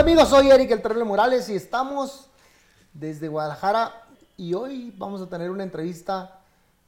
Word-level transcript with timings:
Hola 0.00 0.12
amigos, 0.12 0.30
soy 0.30 0.50
Eric 0.50 0.70
El 0.70 0.80
Terrible 0.80 1.04
Morales 1.04 1.46
y 1.50 1.54
estamos 1.54 2.26
desde 2.94 3.28
Guadalajara 3.28 4.02
y 4.38 4.54
hoy 4.54 4.94
vamos 4.96 5.20
a 5.20 5.28
tener 5.28 5.50
una 5.50 5.62
entrevista 5.62 6.40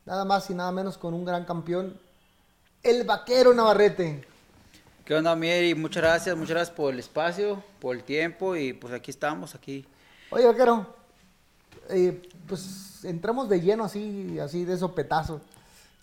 nada 0.07 0.25
más 0.25 0.49
y 0.49 0.55
nada 0.55 0.73
menos 0.73 0.97
con 0.97 1.13
un 1.13 1.23
gran 1.23 1.45
campeón, 1.45 2.01
el 2.83 3.05
vaquero 3.05 3.53
Navarrete. 3.53 4.27
¿Qué 5.05 5.15
onda, 5.15 5.37
mi 5.37 5.47
Eric? 5.47 5.77
Muchas 5.77 6.03
gracias, 6.03 6.35
muchas 6.39 6.55
gracias 6.55 6.75
por 6.75 6.95
el 6.95 7.01
espacio, 7.01 7.63
por 7.81 7.95
el 7.95 8.03
tiempo 8.03 8.57
y 8.57 8.73
pues 8.73 8.95
aquí 8.95 9.11
estamos, 9.11 9.55
aquí. 9.55 9.87
Oye, 10.31 10.47
vaquero, 10.47 10.87
eh, 11.91 12.31
pues 12.49 13.05
entramos 13.05 13.47
de 13.51 13.61
lleno 13.61 13.85
así, 13.85 14.39
así 14.39 14.65
de 14.65 14.79
sopetazo. 14.79 15.43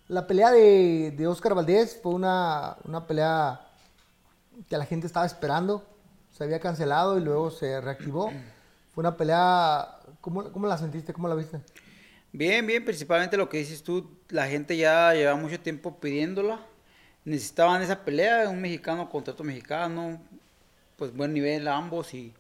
La 0.10 0.28
pelea 0.28 0.52
de, 0.52 1.16
de 1.18 1.26
Oscar 1.26 1.56
Valdés 1.56 2.00
fue 2.04 2.14
una, 2.14 2.78
una 2.84 3.08
pelea 3.08 3.62
que 4.70 4.78
la 4.78 4.86
gente 4.86 5.08
estaba 5.08 5.26
esperando. 5.26 5.89
Se 6.40 6.46
había 6.46 6.62
cancelado 6.62 7.18
y 7.18 7.22
luego 7.22 7.52
se 7.52 7.82
reactivó. 7.82 8.32
Fue 8.96 9.02
una 9.02 9.18
pelea. 9.18 10.00
¿Cómo, 10.22 10.50
cómo 10.54 10.68
la 10.68 10.78
sentiste? 10.78 11.12
¿Cómo 11.12 11.28
la 11.28 11.36
viste? 11.36 11.60
Bien, 12.32 12.66
bien, 12.66 12.86
principalmente 12.86 13.36
lo 13.36 13.50
que 13.50 13.58
dices 13.58 13.84
tú, 13.84 14.10
la 14.30 14.48
gente 14.48 14.78
ya 14.78 15.14
lleva 15.14 15.36
mucho 15.36 15.60
tiempo 15.60 16.00
pidiéndola. 16.00 16.66
Necesitaban 17.26 17.82
esa 17.82 18.06
pelea, 18.06 18.48
un 18.48 18.62
mexicano 18.62 19.10
contra 19.10 19.34
otro 19.34 19.44
mexicano, 19.44 20.22
pues 20.96 21.14
buen 21.14 21.34
nivel 21.34 21.68
ambos 21.68 22.14
y, 22.14 22.34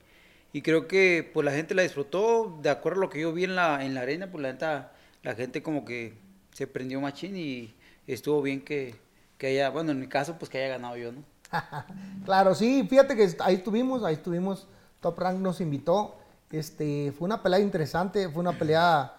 y 0.53 0.61
creo 0.61 0.87
que 0.87 1.29
pues 1.33 1.43
la 1.43 1.51
gente 1.51 1.75
la 1.75 1.81
disfrutó, 1.81 2.57
de 2.61 2.69
acuerdo 2.69 3.01
a 3.01 3.03
lo 3.03 3.09
que 3.09 3.19
yo 3.19 3.33
vi 3.33 3.43
en 3.43 3.55
la, 3.55 3.83
en 3.83 3.95
la 3.95 4.01
arena, 4.01 4.31
pues 4.31 4.41
la 4.41 4.53
neta, 4.53 4.93
la 5.23 5.35
gente 5.35 5.61
como 5.61 5.83
que 5.83 6.13
se 6.53 6.67
prendió 6.67 7.01
machín 7.01 7.35
y 7.35 7.73
estuvo 8.07 8.41
bien 8.41 8.61
que, 8.61 8.95
que 9.37 9.47
haya, 9.47 9.69
bueno, 9.69 9.91
en 9.91 9.99
mi 9.99 10.07
caso, 10.07 10.37
pues 10.39 10.49
que 10.49 10.59
haya 10.59 10.69
ganado 10.69 10.95
yo, 10.95 11.11
¿no? 11.11 11.21
claro, 12.25 12.55
sí, 12.55 12.85
fíjate 12.89 13.15
que 13.15 13.35
ahí 13.39 13.55
estuvimos, 13.55 14.03
ahí 14.03 14.15
estuvimos, 14.15 14.67
Top 14.99 15.17
Rank 15.19 15.39
nos 15.39 15.61
invitó, 15.61 16.15
este, 16.51 17.13
fue 17.17 17.25
una 17.25 17.41
pelea 17.41 17.59
interesante, 17.59 18.29
fue 18.29 18.41
una 18.41 18.57
pelea, 18.57 19.13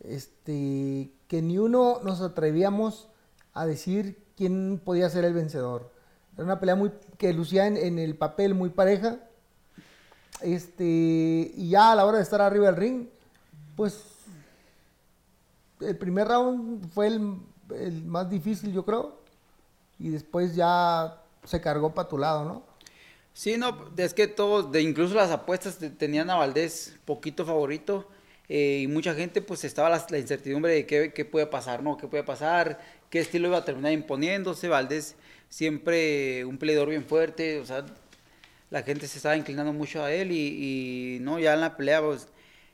este, 0.00 1.12
que 1.28 1.42
ni 1.42 1.58
uno 1.58 2.00
nos 2.02 2.20
atrevíamos 2.20 3.08
a 3.52 3.66
decir 3.66 4.24
quién 4.36 4.80
podía 4.84 5.10
ser 5.10 5.24
el 5.24 5.34
vencedor. 5.34 5.90
Era 6.34 6.44
una 6.44 6.60
pelea 6.60 6.74
muy, 6.74 6.92
que 7.18 7.32
lucía 7.32 7.66
en, 7.66 7.98
el 7.98 8.16
papel 8.16 8.54
muy 8.54 8.70
pareja, 8.70 9.18
este, 10.42 11.52
y 11.54 11.70
ya 11.70 11.92
a 11.92 11.94
la 11.94 12.04
hora 12.04 12.18
de 12.18 12.22
estar 12.22 12.40
arriba 12.40 12.66
del 12.66 12.76
ring, 12.76 13.06
pues, 13.74 14.04
el 15.80 15.96
primer 15.96 16.28
round 16.28 16.90
fue 16.92 17.08
el, 17.08 17.38
el 17.74 18.04
más 18.04 18.28
difícil, 18.30 18.72
yo 18.72 18.84
creo, 18.84 19.20
y 19.98 20.08
después 20.08 20.54
ya 20.54 21.22
se 21.46 21.60
cargó 21.60 21.94
para 21.94 22.08
tu 22.08 22.18
lado, 22.18 22.44
¿no? 22.44 22.62
Sí, 23.32 23.56
no, 23.58 23.90
es 23.96 24.14
que 24.14 24.28
todos, 24.28 24.72
de 24.72 24.80
incluso 24.80 25.14
las 25.14 25.30
apuestas 25.30 25.78
tenían 25.98 26.30
a 26.30 26.36
Valdés 26.36 26.96
poquito 27.04 27.44
favorito 27.44 28.08
eh, 28.48 28.80
y 28.82 28.86
mucha 28.86 29.14
gente 29.14 29.42
pues 29.42 29.64
estaba 29.64 29.90
la, 29.90 30.06
la 30.08 30.18
incertidumbre 30.18 30.72
de 30.72 30.86
qué, 30.86 31.12
qué, 31.12 31.24
puede 31.24 31.46
pasar, 31.46 31.82
¿no? 31.82 31.96
¿Qué 31.96 32.06
puede 32.06 32.24
pasar? 32.24 32.80
¿Qué 33.10 33.18
estilo 33.18 33.48
iba 33.48 33.58
a 33.58 33.64
terminar 33.64 33.92
imponiéndose? 33.92 34.68
Valdés 34.68 35.16
siempre 35.48 36.44
un 36.44 36.58
peleador 36.58 36.88
bien 36.88 37.04
fuerte, 37.04 37.60
o 37.60 37.66
sea, 37.66 37.84
la 38.70 38.82
gente 38.82 39.06
se 39.06 39.18
estaba 39.18 39.36
inclinando 39.36 39.72
mucho 39.72 40.02
a 40.02 40.12
él 40.12 40.32
y, 40.32 41.18
no, 41.20 41.38
ya 41.38 41.54
en 41.54 41.60
la 41.60 41.76
pelea 41.76 42.02
pues 42.02 42.28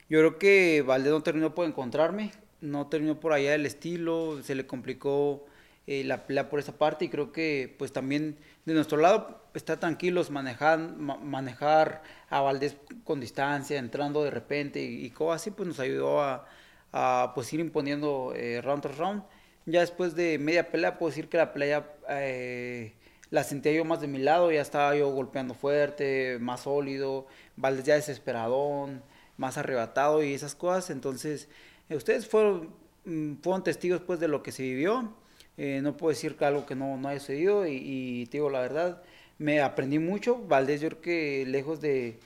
yo 0.09 0.19
creo 0.19 0.39
que 0.39 0.83
Valdés 0.83 1.13
no 1.13 1.23
terminó 1.23 1.55
por 1.55 1.67
encontrarme, 1.67 2.33
no 2.61 2.87
terminó 2.89 3.19
por 3.21 3.33
allá 3.33 3.55
el 3.55 3.67
estilo, 3.67 4.43
se 4.43 4.55
le 4.55 4.67
complicó 4.67 5.47
eh, 5.87 6.05
la 6.05 6.27
pelea 6.27 6.49
por 6.49 6.61
esa 6.61 6.79
parte 6.79 7.05
y 7.05 7.09
creo 7.09 7.33
que 7.33 7.75
pues 7.79 7.93
también 7.93 8.39
de 8.65 8.75
nuestro 8.75 8.99
lado 8.99 9.43
está 9.55 9.81
tranquilos 9.81 10.31
manejar, 10.31 10.79
ma 10.79 11.17
manejar 11.17 12.03
a 12.31 12.41
Valdés 12.41 12.77
con 13.05 13.21
distancia, 13.21 13.79
entrando 13.79 14.23
de 14.23 14.31
repente 14.31 14.81
y, 14.83 15.11
como 15.11 15.33
así 15.33 15.51
pues 15.51 15.67
nos 15.69 15.81
ayudó 15.81 16.23
a, 16.23 16.47
a 16.93 17.33
pues 17.35 17.53
ir 17.53 17.61
imponiendo 17.61 18.33
eh, 18.37 18.61
round 18.63 18.83
tras 18.83 18.99
round. 18.99 19.25
Ya 19.67 19.81
después 19.81 20.15
de 20.15 20.39
media 20.39 20.71
pelea 20.71 20.99
puedo 20.99 21.11
decir 21.11 21.29
que 21.29 21.37
la 21.37 21.53
pelea 21.53 21.93
eh, 22.09 22.95
la 23.31 23.45
sentía 23.45 23.73
yo 23.73 23.85
más 23.85 24.01
de 24.01 24.09
mi 24.09 24.19
lado, 24.19 24.53
ya 24.53 24.61
estaba 24.61 24.95
yo 24.97 25.11
golpeando 25.11 25.55
fuerte, 25.55 26.39
más 26.41 26.61
sólido, 26.63 27.27
Valdés 27.57 27.85
ya 27.87 27.95
desesperadón, 27.97 29.03
más 29.37 29.59
arrebatado 29.59 30.23
y 30.23 30.35
esas 30.35 30.55
cosas, 30.55 30.91
entonces 30.91 31.49
eh, 31.89 31.97
ustedes 31.97 32.29
fueron, 32.29 32.71
mm, 33.05 33.37
fueron 33.43 33.65
testigos 33.65 34.01
pues 34.03 34.21
de 34.21 34.29
lo 34.29 34.43
que 34.43 34.53
se 34.53 34.63
vivió 34.63 35.15
eh, 35.57 35.81
no 35.83 35.97
puedo 35.97 36.11
decir 36.11 36.37
que 36.37 36.45
algo 36.45 36.67
que 36.67 36.75
no, 36.75 36.97
no 36.97 37.09
haya 37.09 37.21
sucedido 37.21 37.67
y, 37.67 37.77
y, 37.77 38.27
te 38.27 38.39
digo 38.39 38.51
la 38.51 38.61
verdad, 38.61 39.03
me 39.39 39.61
aprendí 39.61 39.99
mucho. 39.99 40.39
Valdés, 40.47 40.81
yo 40.81 40.89
creo 40.89 41.01
que 41.01 41.45
lejos 41.47 41.81
de, 41.81 42.19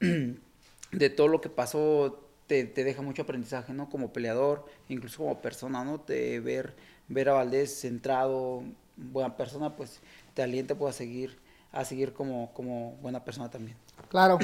de 0.00 1.10
todo 1.10 1.28
lo 1.28 1.40
que 1.40 1.48
pasó, 1.48 2.24
te, 2.46 2.64
te, 2.64 2.84
deja 2.84 3.02
mucho 3.02 3.22
aprendizaje, 3.22 3.72
¿no? 3.72 3.90
Como 3.90 4.12
peleador, 4.12 4.66
incluso 4.88 5.18
como 5.18 5.40
persona, 5.40 5.84
¿no? 5.84 6.00
Te, 6.00 6.40
ver, 6.40 6.74
ver 7.08 7.28
a 7.28 7.34
Valdés 7.34 7.80
centrado, 7.80 8.62
buena 8.96 9.36
persona, 9.36 9.76
pues 9.76 10.00
te 10.34 10.42
alienta 10.42 10.74
pues, 10.74 10.94
a 10.94 10.98
seguir, 10.98 11.38
a 11.72 11.84
seguir 11.84 12.12
como, 12.12 12.52
como 12.54 12.92
buena 13.02 13.24
persona 13.24 13.50
también. 13.50 13.76
Claro, 14.08 14.38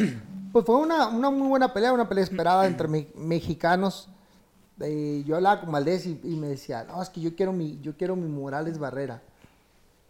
pues 0.52 0.64
fue 0.64 0.76
una, 0.76 1.08
una 1.08 1.30
muy 1.30 1.48
buena 1.48 1.72
pelea, 1.72 1.92
una 1.92 2.08
pelea 2.08 2.24
esperada 2.24 2.66
entre 2.66 2.88
me 2.88 3.06
mexicanos 3.14 4.08
eh, 4.80 5.22
yo 5.26 5.36
hablaba 5.36 5.60
con 5.60 5.72
Valdés 5.72 6.06
y, 6.06 6.20
y, 6.24 6.36
me 6.36 6.48
decía, 6.48 6.84
no, 6.84 7.02
es 7.02 7.10
que 7.10 7.20
yo 7.20 7.34
quiero 7.36 7.52
mi, 7.52 7.78
yo 7.80 7.96
quiero 7.96 8.16
mi 8.16 8.28
Morales 8.28 8.78
Barrera. 8.78 9.22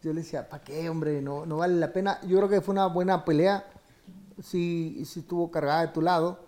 Yo 0.03 0.13
le 0.13 0.21
decía, 0.21 0.49
¿para 0.49 0.63
qué, 0.63 0.89
hombre? 0.91 1.23
No, 1.23 1.47
no 1.47 1.59
vale 1.59 1.77
la 1.77 1.93
pena. 1.93 2.21
Yo 2.27 2.37
creo 2.37 2.49
que 2.49 2.61
fue 2.61 2.73
una 2.73 2.87
buena 2.87 3.25
pelea. 3.25 3.65
Sí, 4.43 5.03
sí 5.07 5.21
estuvo 5.21 5.51
cargada 5.51 5.83
de 5.83 5.89
tu 5.89 6.03
lado. 6.03 6.39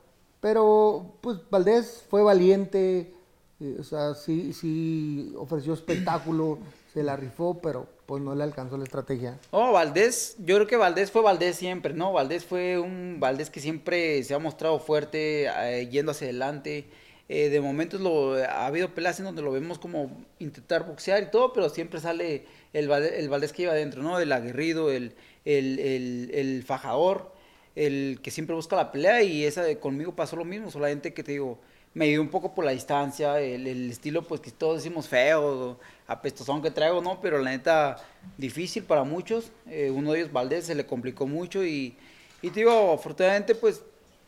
Pero, 0.41 1.17
pues, 1.23 1.39
Valdés 1.51 2.05
fue 2.09 2.23
valiente. 2.23 3.15
Eh, 3.61 3.77
o 3.81 3.85
sea, 3.85 4.15
sí, 4.15 4.53
sí 4.53 5.33
ofreció 5.39 5.73
espectáculo. 5.73 6.59
se 6.93 7.03
la 7.03 7.17
rifó, 7.17 7.59
pero 7.63 7.87
pues 8.07 8.23
no 8.23 8.35
le 8.35 8.45
alcanzó 8.45 8.77
la 8.79 8.85
estrategia. 8.85 9.39
Oh, 9.51 9.73
Valdés, 9.73 10.37
yo 10.39 10.55
creo 10.57 10.67
que 10.67 10.77
Valdés 10.77 11.11
fue 11.11 11.23
Valdés 11.23 11.57
siempre, 11.57 11.93
¿no? 11.93 12.13
Valdés 12.13 12.45
fue 12.45 12.79
un 12.79 13.17
Valdés 13.19 13.51
que 13.51 13.61
siempre 13.61 14.23
se 14.23 14.35
ha 14.35 14.39
mostrado 14.39 14.79
fuerte, 14.79 15.47
eh, 15.47 15.89
yendo 15.91 16.13
hacia 16.13 16.27
adelante. 16.27 16.87
Eh, 17.29 17.49
de 17.49 17.61
momentos 17.61 18.01
lo, 18.01 18.35
ha 18.35 18.67
habido 18.67 18.95
peleas 18.95 19.19
en 19.19 19.25
donde 19.25 19.43
lo 19.43 19.51
vemos 19.51 19.81
como 19.81 20.25
intentar 20.39 20.87
boxear 20.87 21.25
y 21.25 21.31
todo, 21.31 21.53
pero 21.53 21.69
siempre 21.69 22.01
sale 22.01 22.45
el, 22.73 22.91
el 22.91 23.29
Valdés 23.29 23.53
que 23.53 23.63
iba 23.63 23.73
adentro, 23.73 24.03
¿no? 24.03 24.21
El 24.21 24.31
aguerrido, 24.31 24.93
el, 24.93 25.15
el, 25.45 25.79
el, 25.81 26.31
el, 26.33 26.63
fajador, 26.63 27.33
el 27.75 28.21
que 28.23 28.31
siempre 28.31 28.55
busca 28.55 28.77
la 28.77 28.93
pelea 28.93 29.23
y 29.23 29.45
esa 29.45 29.63
de 29.65 29.79
conmigo 29.79 30.15
pasó 30.15 30.37
lo 30.37 30.45
mismo, 30.45 30.71
solamente 30.71 31.13
que 31.15 31.25
te 31.25 31.33
digo, 31.33 31.59
me 31.95 32.07
dio 32.07 32.21
un 32.23 32.29
poco 32.29 32.55
por 32.55 32.65
la 32.65 32.71
distancia, 32.71 33.41
el, 33.41 33.67
el 33.67 33.91
estilo 33.91 34.23
pues 34.23 34.41
que 34.41 34.53
todos 34.53 34.77
decimos 34.77 35.09
feo, 35.09 35.81
apestosón 36.07 36.63
que 36.63 36.71
traigo, 36.71 37.03
¿no? 37.03 37.21
Pero 37.21 37.39
la 37.41 37.51
neta, 37.51 37.97
difícil 38.39 38.85
para 38.85 39.03
muchos, 39.03 39.51
eh, 39.69 39.91
uno 39.91 40.13
de 40.13 40.21
ellos 40.21 40.33
Valdés 40.33 40.67
se 40.67 40.77
le 40.77 40.87
complicó 40.87 41.27
mucho 41.27 41.65
y, 41.65 41.97
y 42.41 42.51
te 42.51 42.61
digo, 42.61 42.93
afortunadamente 42.93 43.57
pues 43.57 43.83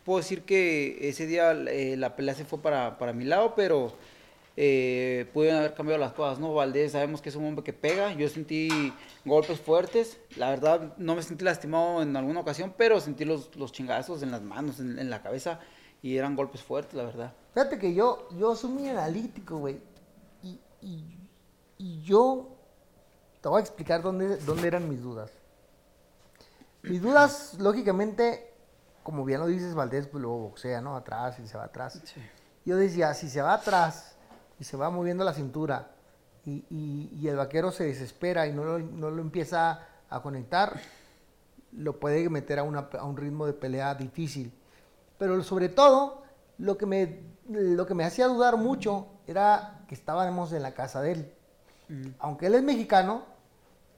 puedo 0.08 0.20
decir 0.20 0.44
que 0.44 1.06
ese 1.06 1.26
día 1.26 1.52
eh, 1.52 1.94
la 1.98 2.16
pelea 2.16 2.34
se 2.34 2.46
fue 2.46 2.62
para, 2.62 2.96
para 2.96 3.12
mi 3.12 3.26
lado, 3.26 3.54
pero 3.54 3.92
eh, 4.56 5.28
pudieron 5.34 5.58
haber 5.58 5.74
cambiado 5.74 6.00
las 6.00 6.14
cosas, 6.14 6.38
¿no? 6.38 6.54
Valdés 6.54 6.92
sabemos 6.92 7.20
que 7.20 7.28
es 7.28 7.36
un 7.36 7.44
hombre 7.44 7.62
que 7.62 7.74
pega, 7.74 8.14
yo 8.14 8.26
sentí 8.30 8.90
golpes 9.26 9.60
fuertes, 9.60 10.18
la 10.36 10.48
verdad 10.48 10.94
no 10.96 11.14
me 11.14 11.22
sentí 11.22 11.44
lastimado 11.44 12.00
en 12.00 12.16
alguna 12.16 12.40
ocasión, 12.40 12.72
pero 12.74 13.02
sentí 13.02 13.26
los, 13.26 13.54
los 13.54 13.70
chingazos 13.70 14.22
en 14.22 14.30
las 14.30 14.40
manos, 14.40 14.80
en, 14.80 15.10
la 15.10 15.20
cabeza, 15.20 15.60
y 16.00 16.16
eran 16.16 16.36
golpes 16.36 16.62
fuertes, 16.62 16.94
la 16.94 17.04
verdad. 17.04 17.34
Fíjate 17.52 17.78
que 17.78 17.92
yo, 17.92 18.30
yo 18.38 18.56
soy 18.56 18.70
muy 18.70 18.88
analítico, 18.88 19.58
güey, 19.58 19.78
y, 20.42 20.58
y, 20.80 21.04
y 21.76 22.00
yo 22.00 22.56
te 23.42 23.50
voy 23.50 23.58
a 23.58 23.60
explicar 23.60 24.00
dónde, 24.00 24.38
dónde 24.38 24.68
eran 24.68 24.88
mis 24.88 25.02
dudas. 25.02 25.30
Mis 26.80 27.02
dudas, 27.02 27.58
lógicamente, 27.58 28.47
como 29.08 29.24
bien 29.24 29.40
lo 29.40 29.46
dices, 29.46 29.74
Valdés, 29.74 30.06
pues 30.06 30.20
luego 30.20 30.36
boxea, 30.36 30.82
¿no? 30.82 30.94
Atrás 30.94 31.38
y 31.38 31.46
se 31.46 31.56
va 31.56 31.64
atrás. 31.64 31.98
Sí. 32.04 32.20
Yo 32.66 32.76
decía, 32.76 33.14
si 33.14 33.30
se 33.30 33.40
va 33.40 33.54
atrás 33.54 34.16
y 34.60 34.64
se 34.64 34.76
va 34.76 34.90
moviendo 34.90 35.24
la 35.24 35.32
cintura 35.32 35.92
y, 36.44 36.62
y, 36.68 37.18
y 37.18 37.26
el 37.26 37.36
vaquero 37.36 37.70
se 37.70 37.84
desespera 37.84 38.46
y 38.46 38.52
no 38.52 38.64
lo, 38.64 38.78
no 38.78 39.10
lo, 39.10 39.22
empieza 39.22 39.80
a 40.10 40.20
conectar, 40.20 40.78
lo 41.72 41.98
puede 41.98 42.28
meter 42.28 42.58
a, 42.58 42.64
una, 42.64 42.90
a, 42.98 43.04
un 43.04 43.16
ritmo 43.16 43.46
de 43.46 43.54
pelea 43.54 43.94
difícil. 43.94 44.52
Pero 45.16 45.42
sobre 45.42 45.70
todo, 45.70 46.20
lo 46.58 46.76
que, 46.76 46.84
me, 46.84 47.22
lo 47.48 47.86
que 47.86 47.94
me 47.94 48.04
hacía 48.04 48.26
dudar 48.26 48.58
mucho 48.58 49.06
era 49.26 49.86
que 49.88 49.94
estábamos 49.94 50.52
en 50.52 50.60
la 50.60 50.74
casa 50.74 51.00
de 51.00 51.12
él. 51.12 51.32
Mm. 51.88 52.08
Aunque 52.18 52.48
él 52.48 52.56
es 52.56 52.62
mexicano, 52.62 53.22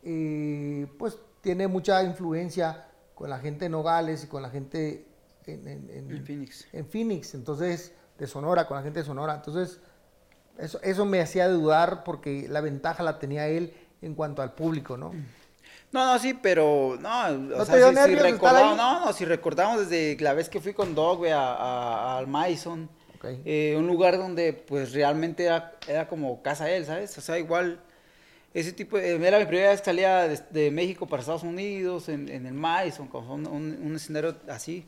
eh, 0.04 0.86
pues 1.00 1.18
tiene 1.40 1.66
mucha 1.66 2.00
influencia 2.04 2.86
con 3.20 3.28
la 3.28 3.38
gente 3.38 3.67
de 3.67 3.69
Nogales 3.69 4.25
y 4.25 4.28
con 4.28 4.40
la 4.40 4.49
gente 4.49 5.05
en, 5.44 5.69
en, 5.69 5.90
en, 5.90 6.11
en, 6.11 6.25
Phoenix. 6.25 6.67
En 6.72 6.87
Phoenix, 6.87 7.34
entonces, 7.34 7.93
de 8.19 8.26
Sonora, 8.26 8.67
con 8.67 8.78
la 8.78 8.82
gente 8.82 9.00
de 9.00 9.05
Sonora. 9.05 9.34
Entonces, 9.34 9.78
eso, 10.56 10.81
eso 10.82 11.05
me 11.05 11.20
hacía 11.20 11.46
dudar 11.46 12.02
porque 12.02 12.46
la 12.49 12.62
ventaja 12.62 13.02
la 13.02 13.19
tenía 13.19 13.46
él 13.46 13.75
en 14.00 14.14
cuanto 14.14 14.40
al 14.40 14.55
público, 14.55 14.96
¿no? 14.96 15.12
No, 15.93 16.06
no, 16.06 16.19
sí, 16.20 16.38
pero 16.40 16.96
no, 17.00 17.31
¿No 17.31 17.56
o 17.56 17.64
sea, 17.64 17.90
si, 17.90 18.11
si 18.11 18.14
recordamos, 18.14 18.76
no, 18.76 19.06
no, 19.06 19.12
si 19.12 19.25
recordamos 19.25 19.88
desde 19.88 20.22
la 20.22 20.34
vez 20.34 20.49
que 20.49 20.61
fui 20.61 20.72
con 20.72 20.94
Dog, 20.94 21.19
güey, 21.19 21.32
al 21.32 22.28
Madison, 22.28 22.88
Ok. 23.17 23.25
eh, 23.44 23.75
un 23.76 23.88
lugar 23.88 24.17
donde 24.17 24.52
pues 24.52 24.93
realmente 24.93 25.46
era, 25.46 25.75
era 25.88 26.06
como 26.06 26.43
casa 26.43 26.70
él, 26.70 26.87
¿sabes? 26.87 27.19
O 27.19 27.20
sea, 27.20 27.40
igual, 27.40 27.81
ese 28.52 28.73
tipo, 28.73 28.97
de- 28.99 29.14
era 29.26 29.38
mi 29.38 29.47
primera 29.47 29.70
vez 29.70 29.81
que 29.81 29.85
salía 29.87 30.29
de, 30.29 30.41
de 30.50 30.70
México 30.70 31.06
para 31.06 31.20
Estados 31.20 31.43
Unidos, 31.43 32.08
en, 32.08 32.29
en 32.29 32.47
el 32.47 32.55
Madison, 32.55 33.08
un, 33.12 33.47
un- 33.47 33.79
un 33.82 33.97
escenario 33.97 34.37
así. 34.49 34.85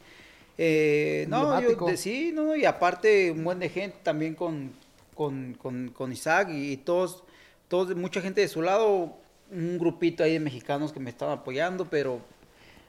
Eh, 0.59 1.26
no, 1.29 1.61
yo, 1.62 1.69
de- 1.87 1.97
sí, 1.97 2.31
no, 2.35 2.55
y 2.56 2.64
aparte 2.64 3.31
un 3.31 3.43
buen 3.44 3.59
de 3.59 3.69
gente 3.69 3.97
también 4.03 4.35
con, 4.35 4.73
con, 5.14 5.55
con, 5.55 5.88
con 5.91 6.12
Isaac 6.12 6.50
y, 6.50 6.73
y 6.73 6.76
todos, 6.76 7.25
todos, 7.69 7.94
mucha 7.97 8.20
gente 8.20 8.41
de 8.43 8.49
su 8.49 8.62
lado, 8.62 9.17
un 9.50 9.79
grupito 9.79 10.23
ahí 10.25 10.32
de 10.35 10.41
mexicanos 10.41 10.93
que 10.93 11.00
me 11.00 11.11
estaban 11.11 11.38
apoyando, 11.38 11.88
pero 11.88 12.20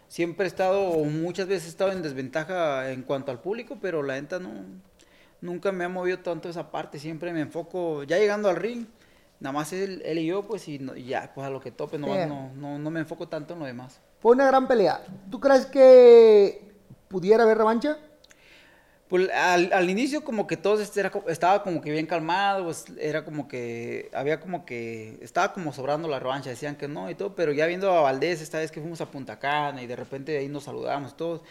siempre 0.07 0.45
he 0.45 0.47
estado, 0.47 0.91
muchas 1.05 1.47
veces 1.47 1.67
he 1.67 1.69
estado 1.69 1.91
en 1.91 2.01
desventaja 2.01 2.91
en 2.91 3.03
cuanto 3.03 3.31
al 3.31 3.39
público, 3.41 3.77
pero 3.81 4.03
la 4.03 4.19
neta 4.19 4.39
no, 4.39 4.51
nunca 5.41 5.71
me 5.71 5.83
ha 5.85 5.89
movido 5.89 6.19
tanto 6.19 6.49
esa 6.49 6.69
parte, 6.71 6.99
siempre 6.99 7.31
me 7.31 7.41
enfoco, 7.41 8.03
ya 8.03 8.17
llegando 8.17 8.49
al 8.49 8.55
ring, 8.57 8.85
nada 9.39 9.53
más 9.53 9.73
él, 9.73 10.01
él 10.05 10.19
y 10.19 10.25
yo, 10.27 10.43
pues 10.43 10.67
y, 10.67 10.79
no- 10.79 10.95
y 10.95 11.05
ya, 11.05 11.31
pues 11.33 11.45
a 11.45 11.49
lo 11.49 11.59
que 11.59 11.71
tope, 11.71 11.97
Bien. 11.97 12.29
no, 12.29 12.51
no, 12.55 12.77
no 12.79 12.89
me 12.89 12.99
enfoco 13.01 13.27
tanto 13.27 13.53
en 13.53 13.59
lo 13.59 13.65
demás. 13.65 13.99
Fue 14.21 14.31
una 14.33 14.45
gran 14.47 14.67
pelea. 14.67 15.03
¿Tú 15.29 15.39
crees 15.39 15.65
que 15.65 16.71
pudiera 17.09 17.43
haber 17.43 17.57
revancha? 17.57 17.97
Pues 19.09 19.29
al, 19.31 19.71
al 19.73 19.89
inicio 19.89 20.23
como 20.23 20.47
que 20.47 20.57
todo 20.57 20.81
este 20.81 21.01
era 21.01 21.11
estaba 21.27 21.61
como 21.61 21.81
que 21.81 21.91
bien 21.91 22.07
calmado, 22.07 22.63
pues 22.63 22.85
era 22.97 23.23
como 23.25 23.47
que 23.47 24.09
había 24.13 24.39
como 24.39 24.65
que 24.65 25.19
estaba 25.21 25.53
como 25.53 25.71
sobrando 25.71 26.07
la 26.07 26.19
revancha, 26.19 26.49
decían 26.49 26.75
que 26.77 26.87
no 26.87 27.11
y 27.11 27.15
todo, 27.15 27.35
pero 27.35 27.51
ya 27.51 27.67
viendo 27.67 27.91
a 27.91 28.01
Valdés 28.01 28.41
esta 28.41 28.57
vez 28.57 28.71
que 28.71 28.79
fuimos 28.79 29.01
a 29.01 29.11
Punta 29.11 29.37
Cana 29.37 29.83
y 29.83 29.87
de 29.87 29.95
repente 29.95 30.35
ahí 30.37 30.47
nos 30.47 30.63
saludamos 30.63 31.15
todos, 31.15 31.41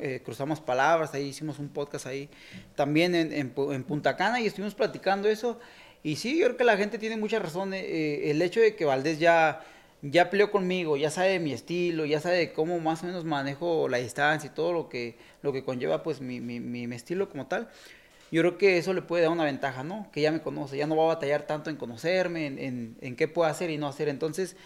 eh, 0.00 0.20
cruzamos 0.24 0.60
palabras, 0.60 1.14
ahí 1.14 1.26
hicimos 1.28 1.60
un 1.60 1.68
podcast 1.68 2.06
ahí 2.06 2.28
también 2.74 3.14
en, 3.14 3.32
en 3.32 3.84
Punta 3.84 4.16
Cana 4.16 4.40
y 4.40 4.46
estuvimos 4.46 4.74
platicando 4.74 5.28
eso 5.28 5.60
y 6.02 6.16
sí, 6.16 6.38
yo 6.38 6.46
creo 6.46 6.56
que 6.56 6.64
la 6.64 6.76
gente 6.76 6.98
tiene 6.98 7.16
mucha 7.16 7.38
razón, 7.38 7.74
eh, 7.74 7.80
eh, 7.80 8.30
el 8.30 8.42
hecho 8.42 8.60
de 8.60 8.74
que 8.74 8.84
Valdés 8.84 9.18
ya 9.18 9.64
ya 10.02 10.30
peleó 10.30 10.50
conmigo, 10.50 10.96
ya 10.96 11.10
sabe 11.10 11.38
mi 11.38 11.52
estilo, 11.52 12.04
ya 12.04 12.20
sabe 12.20 12.52
cómo 12.52 12.80
más 12.80 13.04
o 13.04 13.06
menos 13.06 13.24
manejo 13.24 13.88
la 13.88 13.98
distancia 13.98 14.50
y 14.50 14.54
todo 14.54 14.72
lo 14.72 14.88
que, 14.88 15.16
lo 15.42 15.52
que 15.52 15.62
conlleva 15.62 16.02
pues 16.02 16.20
mi, 16.20 16.40
mi, 16.40 16.58
mi 16.58 16.94
estilo 16.94 17.28
como 17.28 17.46
tal. 17.46 17.68
Yo 18.32 18.42
creo 18.42 18.58
que 18.58 18.78
eso 18.78 18.94
le 18.94 19.02
puede 19.02 19.22
dar 19.22 19.30
una 19.30 19.44
ventaja, 19.44 19.84
¿no? 19.84 20.10
Que 20.10 20.22
ya 20.22 20.32
me 20.32 20.40
conoce, 20.42 20.76
ya 20.76 20.86
no 20.86 20.96
va 20.96 21.04
a 21.04 21.14
batallar 21.14 21.46
tanto 21.46 21.70
en 21.70 21.76
conocerme, 21.76 22.46
en, 22.46 22.58
en, 22.58 22.96
en 23.00 23.14
qué 23.14 23.28
puedo 23.28 23.48
hacer 23.48 23.70
y 23.70 23.78
no 23.78 23.86
hacer. 23.86 24.08
Entonces, 24.08 24.56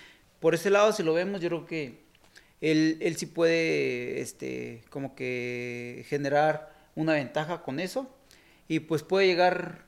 por 0.41 0.55
ese 0.55 0.71
lado, 0.71 0.93
si 0.93 1.03
lo 1.03 1.12
vemos, 1.12 1.41
yo 1.41 1.49
creo 1.49 1.67
que 1.67 1.99
él, 2.61 2.97
él 3.00 3.17
sí 3.17 3.27
puede, 3.27 4.21
este, 4.21 4.85
como 4.88 5.15
que 5.15 6.06
generar 6.09 6.73
una 6.94 7.12
ventaja 7.12 7.62
con 7.62 7.81
eso 7.81 8.09
y 8.69 8.81
pues 8.81 9.03
puede 9.03 9.27
llegar 9.27 9.86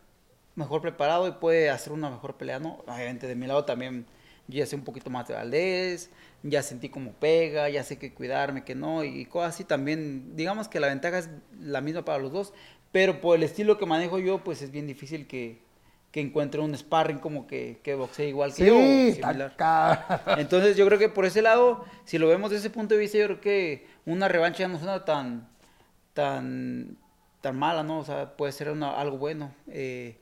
mejor 0.59 0.81
preparado 0.83 1.29
y 1.29 1.33
puede 1.33 1.71
hacer 1.71 1.93
una 1.93 2.11
mejor 2.11 2.37
pelea, 2.37 2.59
¿no? 2.59 2.83
Obviamente 2.87 3.27
de 3.27 3.35
mi 3.37 3.47
lado 3.47 3.65
también 3.65 4.07
yo 4.49 4.59
ya 4.59 4.67
sé 4.67 4.77
un 4.77 4.85
poquito 4.85 5.11
más 5.11 5.29
de 5.29 5.35
Valdés, 5.35 6.11
ya 6.43 6.63
sentí 6.63 6.89
como 6.89 7.13
pega, 7.13 7.69
ya 7.69 7.85
sé 7.85 7.99
que 7.99 8.15
cuidarme, 8.15 8.65
que 8.65 8.75
no, 8.75 9.05
y 9.05 9.27
cosas 9.27 9.55
así 9.55 9.65
también, 9.65 10.37
digamos 10.37 10.69
que 10.69 10.81
la 10.81 10.89
ventaja 10.89 11.19
es 11.19 11.29
la 11.61 11.81
misma 11.83 12.05
para 12.05 12.19
los 12.19 12.33
dos, 12.33 12.53
pero 12.91 13.21
por 13.21 13.37
el 13.37 13.43
estilo 13.43 13.77
que 13.79 13.87
manejo 13.87 14.19
yo, 14.19 14.43
pues 14.45 14.63
es 14.63 14.71
bien 14.71 14.87
difícil 14.87 15.27
que, 15.27 15.61
que 16.13 16.21
encuentre 16.23 16.61
un 16.63 16.75
sparring 16.77 17.19
como 17.19 17.47
que, 17.47 17.81
que 17.83 17.95
boxee 17.95 18.29
igual 18.29 18.55
que 18.55 18.57
Sí, 18.57 18.67
yo, 18.67 18.75
similar. 19.15 19.55
Entonces 20.39 20.77
yo 20.79 20.87
creo 20.87 20.99
que 20.99 21.11
por 21.11 21.27
ese 21.27 21.43
lado, 21.43 21.85
si 22.07 22.17
lo 22.19 22.27
vemos 22.29 22.51
desde 22.51 22.67
ese 22.69 22.75
punto 22.75 22.95
de 22.95 23.01
vista, 23.01 23.19
yo 23.19 23.27
creo 23.27 23.41
que 23.43 23.87
una 24.07 24.29
revancha 24.29 24.67
no 24.67 24.79
suena 24.79 25.05
tan, 25.05 25.47
tan, 26.15 26.97
tan 27.43 27.57
mala, 27.57 27.83
¿no? 27.83 27.99
O 27.99 28.05
sea, 28.05 28.37
puede 28.37 28.53
ser 28.53 28.71
una- 28.71 28.99
algo 28.99 29.19
bueno. 29.19 29.53
Eh, 29.69 30.19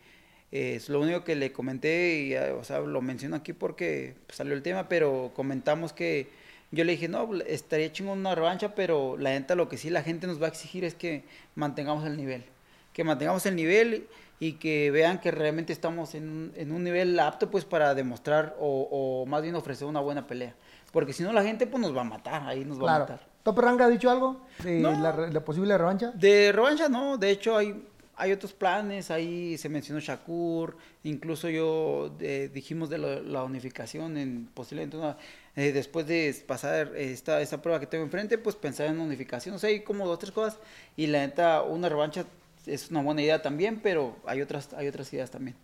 es 0.76 0.88
lo 0.88 1.00
único 1.00 1.23
que 1.25 1.35
le 1.37 1.53
comenté, 1.53 2.20
y, 2.20 2.35
eh, 2.35 2.50
o 2.53 2.64
sea, 2.64 2.81
lo 2.81 3.03
menciono 3.03 3.37
aquí 3.37 3.53
porque 3.53 4.14
pues, 4.26 4.37
salió 4.37 4.55
el 4.55 4.62
tema, 4.62 4.88
pero 4.88 5.32
comentamos 5.35 5.93
que 5.93 6.29
yo 6.73 6.85
le 6.85 6.93
dije, 6.93 7.08
no, 7.08 7.29
estaría 7.47 7.93
chingón 7.93 8.19
una 8.19 8.35
revancha, 8.35 8.75
pero 8.75 9.17
la 9.19 9.31
neta 9.31 9.55
lo 9.55 9.69
que 9.69 9.76
sí 9.79 9.91
la 9.91 10.03
gente 10.03 10.26
nos 10.26 10.41
va 10.41 10.47
a 10.47 10.49
exigir 10.50 10.85
es 10.85 10.94
que 10.94 11.25
mantengamos 11.55 12.05
el 12.05 12.17
nivel. 12.17 12.44
Que 12.93 13.05
mantengamos 13.05 13.44
el 13.47 13.55
nivel 13.56 14.06
y 14.41 14.55
que 14.55 14.91
vean 14.91 15.20
que 15.20 15.31
realmente 15.31 15.73
estamos 15.73 16.14
en, 16.14 16.29
un- 16.29 16.53
en 16.56 16.73
un 16.73 16.82
nivel 16.85 17.19
apto 17.20 17.50
pues 17.50 17.64
para 17.64 17.94
demostrar 17.94 18.56
o, 18.59 18.88
o 18.91 19.26
más 19.26 19.43
bien 19.43 19.55
ofrecer 19.55 19.87
una 19.87 20.00
buena 20.00 20.26
pelea. 20.26 20.55
Porque 20.93 21.12
si 21.12 21.23
no 21.23 21.32
la 21.32 21.43
gente 21.43 21.67
pues 21.67 21.81
nos 21.81 21.94
va 21.97 22.00
a 22.00 22.05
matar, 22.05 22.43
ahí 22.47 22.64
nos 22.64 22.82
va 22.82 22.97
a 22.97 22.99
matar. 23.00 23.20
¿Top 23.43 23.59
Rank 23.59 23.81
ha 23.82 23.88
dicho 23.88 24.11
algo 24.11 24.41
de 24.64 24.81
No. 24.81 24.91
la, 24.93 25.12
la 25.29 25.44
posible 25.44 25.76
revancha? 25.79 26.11
De 26.12 26.50
revancha 26.52 26.88
no, 26.88 27.17
de 27.17 27.31
hecho 27.31 27.56
hay, 27.56 27.81
hay 28.16 28.32
otros 28.32 28.52
planes, 28.52 29.10
ahí 29.10 29.58
se 29.58 29.68
mencionó 29.68 30.00
Shakur, 30.00 30.76
incluso 31.04 31.48
yo 31.50 32.14
eh, 32.20 32.50
dijimos 32.52 32.88
de 32.90 32.98
lo- 32.98 33.22
la 33.22 33.44
unificación 33.44 34.16
en 34.16 34.48
posiblemente 34.54 34.96
una- 34.96 35.16
eh, 35.54 35.72
después 35.72 36.06
de 36.06 36.34
pasar 36.46 36.96
esta, 36.96 37.40
esta 37.40 37.60
prueba 37.62 37.78
que 37.80 37.86
tengo 37.86 38.04
enfrente, 38.04 38.38
pues 38.38 38.56
pensar 38.56 38.86
en 38.86 39.00
unificación, 39.00 39.54
o 39.54 39.58
sea, 39.58 39.70
hay 39.70 39.80
como 39.80 40.06
dos, 40.06 40.18
tres 40.18 40.32
cosas 40.32 40.58
y 40.96 41.06
la 41.06 41.18
neta 41.20 41.62
una 41.62 41.88
revancha 41.88 42.24
es 42.66 42.90
una 42.90 43.02
buena 43.02 43.22
idea 43.22 43.40
también, 43.42 43.80
pero 43.82 44.16
hay 44.26 44.40
otras, 44.42 44.72
hay 44.74 44.88
otras 44.88 45.12
ideas 45.12 45.30
también. 45.30 45.56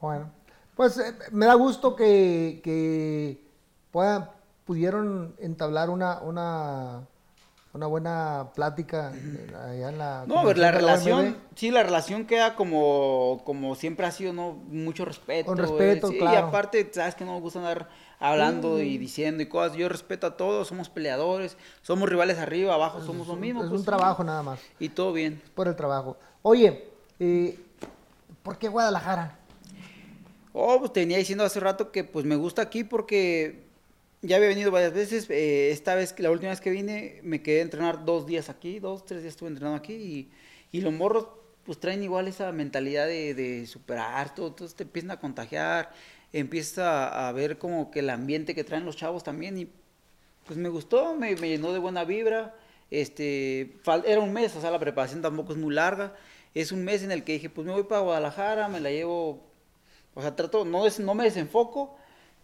Bueno, 0.00 0.30
pues 0.76 0.98
eh, 0.98 1.14
me 1.32 1.46
da 1.46 1.54
gusto 1.54 1.94
que, 1.96 2.60
que 2.62 3.40
puedan, 3.90 4.28
pudieron 4.66 5.34
entablar 5.38 5.90
una, 5.90 6.20
una, 6.20 7.06
una 7.72 7.86
buena 7.86 8.50
plática 8.54 9.12
eh, 9.14 9.54
allá 9.54 9.88
en 9.90 9.98
la... 9.98 10.24
No, 10.26 10.42
pero 10.44 10.58
la 10.60 10.72
relación, 10.72 11.26
OMB. 11.26 11.36
sí, 11.54 11.70
la 11.70 11.82
relación 11.84 12.26
queda 12.26 12.56
como, 12.56 13.42
como 13.44 13.76
siempre 13.76 14.06
ha 14.06 14.10
sido, 14.10 14.32
¿no? 14.32 14.52
Mucho 14.52 15.04
respeto. 15.04 15.46
Con 15.46 15.58
respeto, 15.58 16.08
sí, 16.08 16.16
Y 16.16 16.18
claro. 16.18 16.48
aparte, 16.48 16.90
sabes 16.92 17.14
que 17.14 17.24
no 17.24 17.34
me 17.34 17.40
gusta 17.40 17.60
andar 17.60 17.88
hablando 18.18 18.80
y 18.80 18.98
diciendo 18.98 19.42
y 19.42 19.46
cosas. 19.46 19.76
Yo 19.76 19.88
respeto 19.88 20.26
a 20.26 20.36
todos, 20.36 20.66
somos 20.66 20.88
peleadores, 20.88 21.56
somos 21.82 22.08
rivales 22.08 22.38
arriba, 22.38 22.74
abajo, 22.74 23.02
somos 23.02 23.28
lo 23.28 23.36
mismo. 23.36 23.62
Es 23.62 23.68
pues, 23.68 23.80
un 23.80 23.86
trabajo 23.86 24.24
nada 24.24 24.42
más, 24.42 24.60
Y 24.80 24.88
todo 24.88 25.12
bien. 25.12 25.40
por 25.54 25.68
el 25.68 25.76
trabajo. 25.76 26.16
Oye, 26.42 26.88
eh, 27.20 27.56
¿por 28.42 28.58
qué 28.58 28.68
Guadalajara? 28.68 29.38
Oh, 30.52 30.80
pues 30.80 30.92
tenía 30.92 31.18
diciendo 31.18 31.44
hace 31.44 31.60
rato 31.60 31.92
que 31.92 32.02
pues 32.02 32.24
me 32.26 32.34
gusta 32.34 32.62
aquí 32.62 32.82
porque 32.82 33.69
ya 34.22 34.36
había 34.36 34.48
venido 34.48 34.70
varias 34.70 34.92
veces. 34.92 35.28
eh, 35.30 35.70
esta 35.70 35.94
vez, 35.94 36.14
la 36.18 36.30
última 36.30 36.50
vez 36.50 36.60
que 36.60 36.70
vine, 36.70 37.20
me 37.22 37.42
quedé 37.42 37.60
a 37.60 37.62
entrenar 37.62 38.04
dos 38.04 38.26
días 38.26 38.48
aquí, 38.48 38.78
dos, 38.78 39.04
tres 39.04 39.22
días 39.22 39.34
estuve 39.34 39.48
entrenando 39.48 39.76
aquí. 39.76 40.30
Y, 40.72 40.80
los 40.80 40.92
morros 40.92 41.28
pues 41.64 41.78
traen 41.78 42.02
igual 42.02 42.28
esa 42.28 42.52
mentalidad 42.52 43.06
de, 43.06 43.34
de 43.34 43.66
superar, 43.66 44.34
todo, 44.34 44.48
entonces 44.48 44.76
te 44.76 44.84
empiezan 44.84 45.10
a 45.10 45.20
contagiar, 45.20 45.90
empiezas 46.32 46.78
a, 46.78 47.30
ver 47.32 47.58
como 47.58 47.90
que 47.90 48.00
el 48.00 48.10
ambiente 48.10 48.54
que 48.54 48.64
traen 48.64 48.84
los 48.84 48.96
chavos 48.96 49.24
también. 49.24 49.58
Y 49.58 49.68
pues 50.46 50.58
me 50.58 50.68
gustó, 50.68 51.14
me, 51.16 51.34
me 51.36 51.48
llenó 51.48 51.72
de 51.72 51.78
buena 51.78 52.04
vibra. 52.04 52.54
Este, 52.90 53.76
era 54.06 54.20
un 54.20 54.32
mes, 54.32 54.56
o 54.56 54.60
sea, 54.60 54.70
la 54.70 54.78
preparación 54.78 55.22
tampoco 55.22 55.52
es 55.52 55.58
muy 55.58 55.74
larga. 55.74 56.14
Es 56.54 56.72
un 56.72 56.84
mes 56.84 57.02
en 57.02 57.12
el 57.12 57.24
que 57.24 57.34
dije, 57.34 57.50
pues 57.50 57.66
me 57.66 57.72
voy 57.72 57.84
para 57.84 58.00
Guadalajara, 58.02 58.68
me 58.68 58.80
la 58.80 58.90
llevo 58.90 59.50
o 60.14 60.22
sea, 60.22 60.34
trato, 60.36 60.64
no, 60.64 60.82
no 60.88 61.14
me 61.14 61.24
desenfoco, 61.24 61.96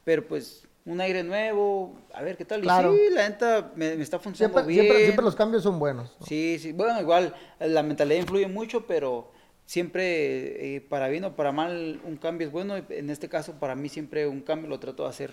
pero 0.04 0.26
pues 0.26 0.66
un 0.86 1.00
aire 1.00 1.22
nuevo, 1.24 1.94
a 2.14 2.22
ver 2.22 2.36
qué 2.36 2.44
tal. 2.44 2.60
Claro. 2.62 2.94
Y 2.94 2.98
sí, 2.98 3.02
la 3.12 3.28
neta 3.28 3.72
me, 3.74 3.96
me 3.96 4.02
está 4.02 4.18
funcionando 4.18 4.58
Siempre, 4.60 4.72
bien. 4.72 4.84
siempre, 4.86 5.04
siempre 5.04 5.24
los 5.24 5.34
cambios 5.36 5.62
son 5.64 5.78
buenos. 5.78 6.16
¿no? 6.20 6.26
Sí, 6.26 6.58
sí, 6.60 6.72
bueno, 6.72 7.00
igual 7.00 7.34
la 7.58 7.82
mentalidad 7.82 8.20
influye 8.20 8.46
mucho, 8.46 8.86
pero 8.86 9.30
siempre 9.66 10.76
eh, 10.76 10.80
para 10.80 11.08
bien 11.08 11.24
o 11.24 11.34
para 11.34 11.50
mal 11.52 12.00
un 12.04 12.16
cambio 12.16 12.46
es 12.46 12.52
bueno. 12.52 12.76
En 12.76 13.10
este 13.10 13.28
caso, 13.28 13.54
para 13.54 13.74
mí 13.74 13.88
siempre 13.88 14.26
un 14.28 14.40
cambio 14.40 14.68
lo 14.68 14.78
trato 14.78 15.02
de 15.02 15.08
hacer 15.08 15.32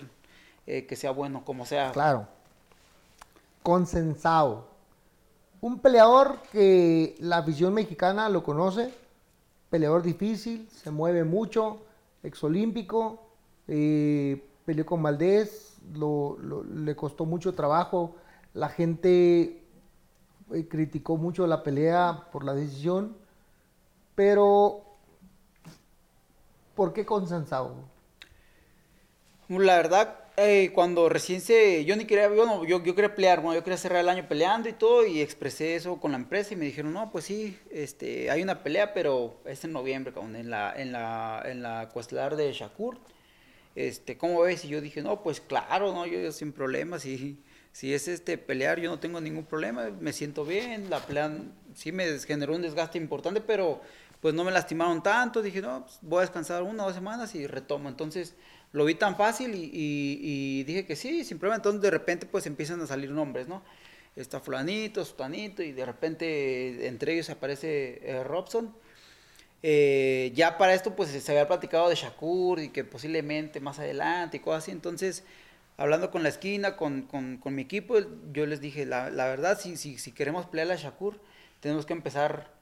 eh, 0.66 0.86
que 0.86 0.96
sea 0.96 1.12
bueno, 1.12 1.44
como 1.44 1.64
sea. 1.66 1.92
Claro. 1.92 2.26
Consensado. 3.62 4.66
Un 5.60 5.78
peleador 5.78 6.38
que 6.52 7.14
la 7.20 7.38
afición 7.38 7.72
mexicana 7.72 8.28
lo 8.28 8.42
conoce. 8.42 8.90
Peleador 9.70 10.02
difícil, 10.02 10.68
se 10.70 10.90
mueve 10.90 11.24
mucho, 11.24 11.80
exolímpico. 12.22 13.22
eh, 13.68 14.42
peleó 14.64 14.86
con 14.86 15.02
Valdés, 15.02 15.76
lo- 15.94 16.38
le 16.64 16.96
costó 16.96 17.24
mucho 17.26 17.54
trabajo. 17.54 18.16
La 18.54 18.68
gente 18.68 19.64
eh, 20.52 20.68
criticó 20.68 21.16
mucho 21.16 21.46
la 21.46 21.62
pelea 21.62 22.28
por 22.32 22.44
la 22.44 22.54
decisión. 22.54 23.16
Pero, 24.14 24.82
¿por 26.74 26.92
qué 26.92 27.04
consensado? 27.06 27.74
La 29.48 29.76
verdad, 29.76 30.20
eh, 30.38 30.70
cuando 30.74 31.08
recién 31.10 31.40
se, 31.42 31.84
yo 31.84 31.96
ni 31.96 32.06
quería, 32.06 32.28
yo, 32.34 32.64
yo, 32.64 32.82
yo 32.82 32.94
quería 32.94 33.14
pelear, 33.14 33.40
bueno, 33.42 33.54
yo 33.58 33.62
quería 33.64 33.76
cerrar 33.76 34.00
el 34.00 34.08
año 34.08 34.26
peleando 34.26 34.68
y 34.70 34.72
todo, 34.72 35.04
y 35.06 35.20
expresé 35.20 35.76
eso 35.76 36.00
con 36.00 36.12
la 36.12 36.16
empresa 36.16 36.54
y 36.54 36.56
me 36.56 36.64
dijeron, 36.64 36.94
no, 36.94 37.10
pues 37.12 37.26
sí, 37.26 37.58
este, 37.70 38.30
hay 38.30 38.42
una 38.42 38.62
pelea, 38.62 38.94
pero 38.94 39.36
es 39.44 39.62
en 39.64 39.72
noviembre, 39.72 40.14
en 40.16 40.48
la, 40.50 40.72
en 40.74 40.92
la, 40.92 41.42
en 41.44 41.62
la 41.62 41.90
cuestelar 41.92 42.36
de 42.36 42.52
Shakur, 42.54 42.98
este, 43.74 44.16
¿cómo 44.16 44.42
ves? 44.42 44.64
Y 44.64 44.68
yo 44.68 44.80
dije, 44.80 45.02
no, 45.02 45.22
pues 45.22 45.40
claro, 45.40 45.92
no, 45.92 46.06
yo, 46.06 46.30
sin 46.32 46.52
problemas, 46.52 47.06
y 47.06 47.38
si 47.72 47.92
es 47.92 48.08
este 48.08 48.38
pelear, 48.38 48.80
yo 48.80 48.90
no 48.90 49.00
tengo 49.00 49.20
ningún 49.20 49.44
problema, 49.44 49.90
me 50.00 50.12
siento 50.12 50.44
bien, 50.44 50.90
la 50.90 51.00
pelea 51.00 51.32
sí 51.74 51.92
me 51.92 52.18
generó 52.20 52.54
un 52.54 52.62
desgaste 52.62 52.98
importante, 52.98 53.40
pero 53.40 53.80
pues 54.24 54.32
no 54.32 54.42
me 54.42 54.52
lastimaron 54.52 55.02
tanto, 55.02 55.42
dije, 55.42 55.60
no, 55.60 55.84
pues, 55.84 55.98
voy 56.00 56.18
a 56.18 56.20
descansar 56.22 56.62
una 56.62 56.84
o 56.84 56.86
dos 56.86 56.94
semanas 56.94 57.34
y 57.34 57.46
retomo. 57.46 57.90
Entonces 57.90 58.34
lo 58.72 58.86
vi 58.86 58.94
tan 58.94 59.16
fácil 59.16 59.54
y, 59.54 59.70
y, 59.70 60.64
dije 60.64 60.86
que 60.86 60.96
sí, 60.96 61.24
sin 61.24 61.38
problema. 61.38 61.56
Entonces 61.56 61.82
de 61.82 61.90
repente 61.90 62.24
pues 62.24 62.46
empiezan 62.46 62.80
a 62.80 62.86
salir 62.86 63.10
nombres, 63.10 63.48
¿no? 63.48 63.62
Está 64.16 64.40
fulanito, 64.40 65.04
sutanito 65.04 65.62
y 65.62 65.72
de 65.72 65.84
repente 65.84 66.86
entre 66.86 67.12
ellos 67.12 67.28
aparece 67.28 68.00
eh, 68.02 68.24
Robson. 68.24 68.74
Eh, 69.66 70.30
ya 70.34 70.58
para 70.58 70.74
esto 70.74 70.94
pues 70.94 71.08
se 71.08 71.32
había 71.32 71.48
platicado 71.48 71.88
de 71.88 71.94
Shakur 71.94 72.60
y 72.60 72.68
que 72.68 72.84
posiblemente 72.84 73.60
más 73.60 73.78
adelante 73.78 74.36
y 74.36 74.40
cosas 74.40 74.64
así. 74.64 74.72
Entonces 74.72 75.24
hablando 75.78 76.10
con 76.10 76.22
la 76.22 76.28
esquina, 76.28 76.76
con, 76.76 77.02
con, 77.02 77.38
con 77.38 77.54
mi 77.54 77.62
equipo, 77.62 77.96
yo 78.32 78.44
les 78.44 78.60
dije, 78.60 78.84
la, 78.84 79.08
la 79.08 79.26
verdad, 79.26 79.58
si, 79.58 79.78
si, 79.78 79.96
si 79.96 80.12
queremos 80.12 80.44
pelear 80.44 80.70
a 80.70 80.76
Shakur, 80.76 81.18
tenemos 81.60 81.86
que 81.86 81.94
empezar 81.94 82.52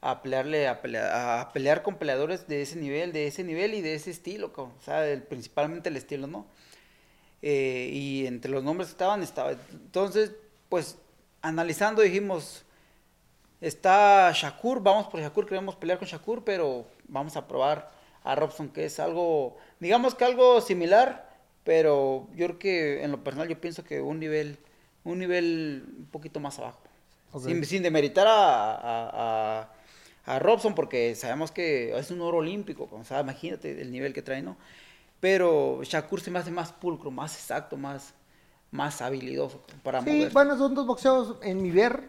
a 0.00 0.22
pelearle, 0.22 0.68
a 0.68 0.80
pelear, 0.80 1.10
a 1.12 1.52
pelear 1.52 1.82
con 1.82 1.96
peleadores 1.96 2.46
de 2.46 2.62
ese 2.62 2.76
nivel, 2.76 3.12
de 3.12 3.26
ese 3.26 3.42
nivel 3.42 3.74
y 3.74 3.80
de 3.80 3.94
ese 3.94 4.12
estilo, 4.12 4.52
o 4.54 4.72
sea, 4.84 5.02
principalmente 5.28 5.88
el 5.88 5.96
estilo, 5.96 6.28
¿no? 6.28 6.46
Eh, 7.42 7.90
y 7.92 8.26
entre 8.26 8.50
los 8.50 8.62
nombres 8.62 8.88
que 8.88 8.92
estaban, 8.92 9.22
estaba, 9.24 9.52
entonces, 9.72 10.32
pues, 10.68 10.98
analizando 11.42 12.00
dijimos, 12.02 12.64
está 13.66 14.32
Shakur, 14.32 14.82
vamos 14.82 15.06
por 15.08 15.20
Shakur, 15.20 15.46
queremos 15.46 15.76
pelear 15.76 15.98
con 15.98 16.08
Shakur, 16.08 16.44
pero 16.44 16.86
vamos 17.08 17.36
a 17.36 17.46
probar 17.46 17.90
a 18.22 18.34
Robson, 18.34 18.68
que 18.68 18.84
es 18.86 18.98
algo, 19.00 19.56
digamos 19.80 20.14
que 20.14 20.24
algo 20.24 20.60
similar, 20.60 21.30
pero 21.64 22.28
yo 22.34 22.46
creo 22.46 22.58
que 22.58 23.02
en 23.02 23.10
lo 23.10 23.22
personal 23.22 23.48
yo 23.48 23.60
pienso 23.60 23.84
que 23.84 24.00
un 24.00 24.18
nivel, 24.18 24.58
un 25.04 25.18
nivel 25.18 25.84
un 25.98 26.06
poquito 26.06 26.40
más 26.40 26.58
abajo. 26.58 26.80
Sin, 27.40 27.64
sin, 27.64 27.82
demeritar 27.82 28.26
a 28.28 29.68
a 30.26 30.38
Robson 30.38 30.74
porque 30.74 31.14
sabemos 31.14 31.50
que 31.50 31.96
es 31.96 32.10
un 32.10 32.20
oro 32.20 32.38
olímpico, 32.38 32.88
o 32.90 33.04
sea, 33.04 33.20
imagínate 33.20 33.80
el 33.80 33.92
nivel 33.92 34.14
que 34.14 34.22
trae, 34.22 34.42
¿no? 34.42 34.56
Pero 35.20 35.82
Shakur 35.82 36.20
se 36.20 36.30
me 36.30 36.38
hace 36.38 36.50
más 36.50 36.72
pulcro, 36.72 37.10
más 37.10 37.34
exacto, 37.34 37.76
más, 37.76 38.14
más 38.70 39.00
habilidoso 39.02 39.62
para 39.82 40.02
sí, 40.02 40.28
bueno, 40.32 40.56
son 40.56 40.74
dos 40.74 40.86
boxeos, 40.86 41.36
en 41.42 41.62
mi 41.62 41.70
ver, 41.70 42.08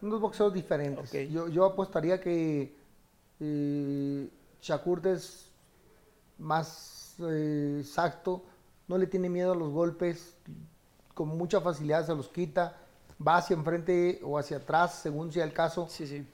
son 0.00 0.10
dos 0.10 0.20
boxeos 0.20 0.52
diferentes. 0.52 1.10
Yo, 1.30 1.48
yo 1.48 1.64
apostaría 1.64 2.20
que 2.20 2.74
eh, 3.40 4.28
Shakur 4.60 5.06
es 5.06 5.50
más 6.38 7.16
eh, 7.20 7.78
exacto, 7.80 8.42
no 8.88 8.98
le 8.98 9.06
tiene 9.06 9.28
miedo 9.28 9.52
a 9.52 9.56
los 9.56 9.70
golpes, 9.70 10.34
con 11.14 11.28
mucha 11.28 11.60
facilidad 11.60 12.06
se 12.06 12.14
los 12.14 12.28
quita 12.28 12.76
va 13.24 13.38
hacia 13.38 13.54
enfrente 13.54 14.20
o 14.22 14.38
hacia 14.38 14.58
atrás, 14.58 15.00
según 15.02 15.32
sea 15.32 15.44
el 15.44 15.52
caso, 15.52 15.88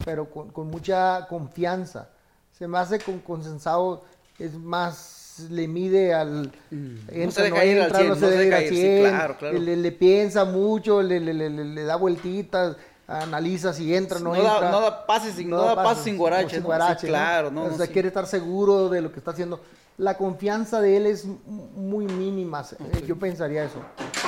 pero 0.04 0.28
con, 0.28 0.66
mucha 0.68 1.26
confianza. 1.28 2.10
Se 2.50 2.66
me 2.66 2.78
hace 2.78 2.98
con 2.98 3.20
consensado, 3.20 4.02
es 4.38 4.54
más, 4.54 5.46
le 5.50 5.68
mide 5.68 6.12
al... 6.14 6.52
no 6.70 7.30
se 7.30 7.42
deja 7.42 7.64
ir 7.64 7.80
al 7.80 7.94
100, 7.94 8.08
no 8.08 8.14
se 8.16 8.30
deja 8.30 8.62
ir, 8.62 9.08
claro, 9.08 9.36
claro. 9.38 9.58
Le, 9.58 9.92
piensa 9.92 10.44
mucho, 10.44 11.02
le, 11.02 11.20
le, 11.20 11.82
da 11.84 11.96
vueltitas, 11.96 12.76
analiza 13.20 13.72
si 13.72 13.94
entra 13.94 14.18
o 14.18 14.20
no, 14.20 14.34
entra. 14.34 14.60
Da, 14.60 14.70
no 14.70 14.80
da 14.80 15.06
pases 15.06 15.34
sin, 15.34 15.50
no, 15.50 15.62
da 15.62 15.74
pases 15.74 16.04
sin 16.04 16.16
guarache. 16.16 16.56
Sin 16.56 16.64
guarache 16.64 17.06
claro, 17.06 17.50
¿no? 17.50 17.64
O 17.64 17.76
sea, 17.76 17.86
quiere 17.86 18.08
estar 18.08 18.26
seguro 18.26 18.88
de 18.88 19.00
lo 19.00 19.12
que 19.12 19.18
está 19.18 19.32
haciendo. 19.32 19.60
La 19.98 20.16
confianza 20.16 20.80
de 20.80 20.96
él 20.96 21.06
es 21.06 21.26
muy 21.26 22.06
mínima, 22.06 22.62
eh, 22.62 23.04
yo 23.06 23.16
pensaría 23.16 23.64
eso. 23.64 23.80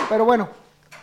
Pero 0.09 0.25
bueno, 0.25 0.49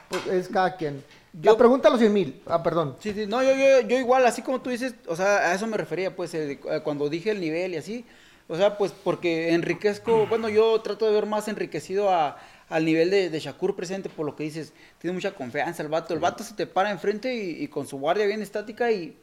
pues 0.10 0.28
es 0.28 0.48
cada 0.48 0.76
quien. 0.76 1.04
Yo, 1.34 1.58
pregunta 1.58 1.88
a 1.88 1.92
los 1.92 2.00
100 2.00 2.14
mil. 2.14 2.44
Ah, 2.46 2.62
perdón. 2.62 2.98
Sí, 3.00 3.14
sí, 3.14 3.26
no, 3.26 3.42
yo, 3.42 3.54
yo, 3.54 3.88
yo, 3.88 3.98
igual, 3.98 4.26
así 4.26 4.42
como 4.42 4.60
tú 4.60 4.70
dices, 4.70 4.96
o 5.08 5.16
sea, 5.16 5.50
a 5.50 5.54
eso 5.56 5.66
me 5.66 5.78
refería, 5.78 6.16
pues, 6.16 6.34
eh, 6.34 6.60
cuando 6.84 7.10
dije 7.10 7.32
el 7.32 7.40
nivel 7.40 7.74
y 7.74 7.78
así. 7.78 8.06
O 8.50 8.58
sea, 8.58 8.78
pues, 8.78 8.92
porque 8.92 9.54
enriquezco, 9.54 10.28
bueno, 10.28 10.50
yo 10.50 10.82
trato 10.82 11.06
de 11.06 11.14
ver 11.14 11.26
más 11.26 11.48
enriquecido 11.48 12.10
a, 12.10 12.38
al 12.72 12.86
nivel 12.86 13.10
de, 13.10 13.30
de, 13.30 13.40
Shakur 13.40 13.76
presente, 13.76 14.10
por 14.10 14.26
lo 14.26 14.36
que 14.36 14.44
dices, 14.44 14.74
tiene 15.00 15.14
mucha 15.14 15.34
confianza 15.34 15.84
el 15.84 15.90
vato. 15.90 16.14
El 16.14 16.20
vato 16.20 16.44
se 16.44 16.54
te 16.54 16.66
para 16.66 16.92
enfrente 16.92 17.36
y, 17.36 17.64
y 17.64 17.68
con 17.68 17.88
su 17.88 17.98
guardia 17.98 18.26
bien 18.26 18.42
estática 18.42 18.92
y 18.92 19.16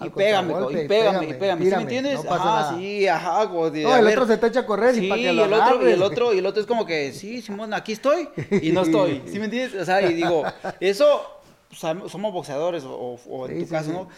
y 0.00 0.10
pégame, 0.10 0.54
y 0.70 0.86
pégame, 0.86 1.26
y 1.26 1.34
pégame, 1.34 1.64
¿Sí 1.64 1.70
me 1.74 1.82
entiendes? 1.82 2.20
ajá, 2.24 2.76
sí, 2.76 3.08
ajá, 3.08 3.46
No, 3.46 3.66
el 3.66 4.06
otro 4.06 4.26
se 4.28 4.36
te 4.36 4.46
echa 4.46 4.60
a 4.60 4.66
correr 4.66 4.96
y 4.96 5.08
para 5.08 5.20
que 5.20 5.32
lo 5.32 5.44
el 5.44 5.52
otro, 5.52 5.88
y 5.88 5.92
el 5.92 6.02
otro, 6.02 6.34
y 6.34 6.38
el 6.38 6.46
otro 6.46 6.60
es 6.60 6.68
como 6.68 6.86
que, 6.86 7.12
sí, 7.12 7.42
Simón, 7.42 7.74
aquí 7.74 7.92
estoy 7.92 8.28
y 8.62 8.70
no 8.70 8.82
estoy. 8.82 9.22
¿Sí 9.26 9.38
me 9.38 9.46
entiendes? 9.46 9.80
O 9.80 9.84
sea, 9.84 10.02
y 10.02 10.14
digo, 10.14 10.44
eso, 10.78 11.40
somos 11.72 12.32
boxeadores, 12.32 12.84
o, 12.84 13.18
o 13.28 13.48
en 13.48 13.64
tu 13.64 13.68
caso, 13.68 13.92
¿no? 13.92 14.08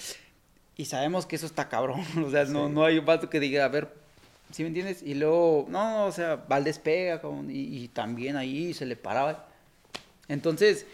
Y 0.76 0.84
sabemos 0.84 1.26
que 1.26 1.36
eso 1.36 1.46
está 1.46 1.68
cabrón. 1.68 2.00
O 2.26 2.30
sea, 2.30 2.44
no, 2.44 2.68
no 2.68 2.84
hay 2.84 2.98
un 2.98 3.06
vato 3.06 3.30
que 3.30 3.40
diga, 3.40 3.64
a 3.64 3.68
ver, 3.68 3.88
¿sí 4.50 4.62
me 4.62 4.68
entiendes? 4.68 5.02
Y 5.02 5.14
luego, 5.14 5.66
no, 5.68 6.06
o 6.06 6.12
sea, 6.12 6.36
Valdés 6.36 6.78
pega, 6.78 7.20
y, 7.48 7.84
y 7.84 7.88
también 7.88 8.36
ahí 8.36 8.74
se 8.74 8.86
le 8.86 8.96
paraba. 8.96 9.48
Entonces, 10.28 10.86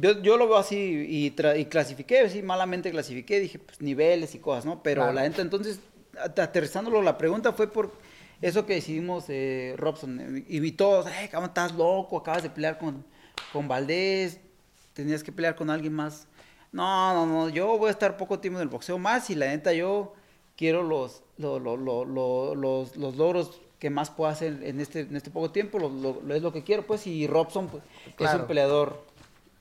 yo, 0.00 0.22
yo, 0.22 0.36
lo 0.36 0.46
veo 0.46 0.56
así 0.56 0.76
y, 0.76 1.26
y 1.26 1.64
clasifiqué, 1.66 2.28
sí, 2.28 2.42
malamente 2.42 2.90
clasifiqué, 2.90 3.40
dije, 3.40 3.58
pues 3.58 3.80
niveles 3.80 4.34
y 4.34 4.38
cosas, 4.38 4.64
¿no? 4.64 4.82
Pero 4.82 5.12
la 5.12 5.22
gente, 5.22 5.42
entonces, 5.42 5.80
aterrizándolo, 6.16 7.02
la 7.02 7.18
pregunta 7.18 7.52
fue 7.52 7.70
por 7.70 7.92
eso 8.40 8.66
que 8.66 8.74
decidimos 8.74 9.24
eh, 9.28 9.74
Robson. 9.76 10.44
Y 10.48 10.60
vi 10.60 10.72
todos, 10.72 11.06
eh, 11.06 11.28
cabrón, 11.30 11.50
estás 11.50 11.72
loco, 11.74 12.18
acabas 12.18 12.42
de 12.42 12.50
pelear 12.50 12.78
con, 12.78 13.04
con 13.52 13.68
Valdés, 13.68 14.38
tenías 14.94 15.22
que 15.22 15.32
pelear 15.32 15.54
con 15.54 15.70
alguien 15.70 15.92
más. 15.92 16.26
No, 16.70 17.14
no, 17.14 17.26
no, 17.26 17.48
yo 17.48 17.78
voy 17.78 17.88
a 17.88 17.92
estar 17.92 18.16
poco 18.16 18.38
tiempo 18.38 18.58
en 18.58 18.62
el 18.62 18.68
boxeo 18.68 18.98
más 18.98 19.30
y 19.30 19.34
la 19.34 19.46
neta 19.46 19.72
yo 19.72 20.14
quiero 20.58 20.82
los, 20.82 21.22
los, 21.38 21.62
los, 21.62 21.78
los, 21.78 22.96
los 22.96 23.16
logros 23.16 23.60
que 23.78 23.90
más 23.90 24.10
puedo 24.10 24.28
hacer 24.28 24.60
en 24.64 24.80
este, 24.80 25.00
en 25.02 25.14
este 25.14 25.30
poco 25.30 25.52
tiempo, 25.52 25.78
lo, 25.78 26.34
es 26.34 26.42
lo 26.42 26.52
que 26.52 26.64
quiero, 26.64 26.84
pues, 26.84 27.06
y 27.06 27.28
Robson 27.28 27.68
pues, 27.68 27.82
es 28.18 28.34
un 28.34 28.46
peleador 28.46 29.06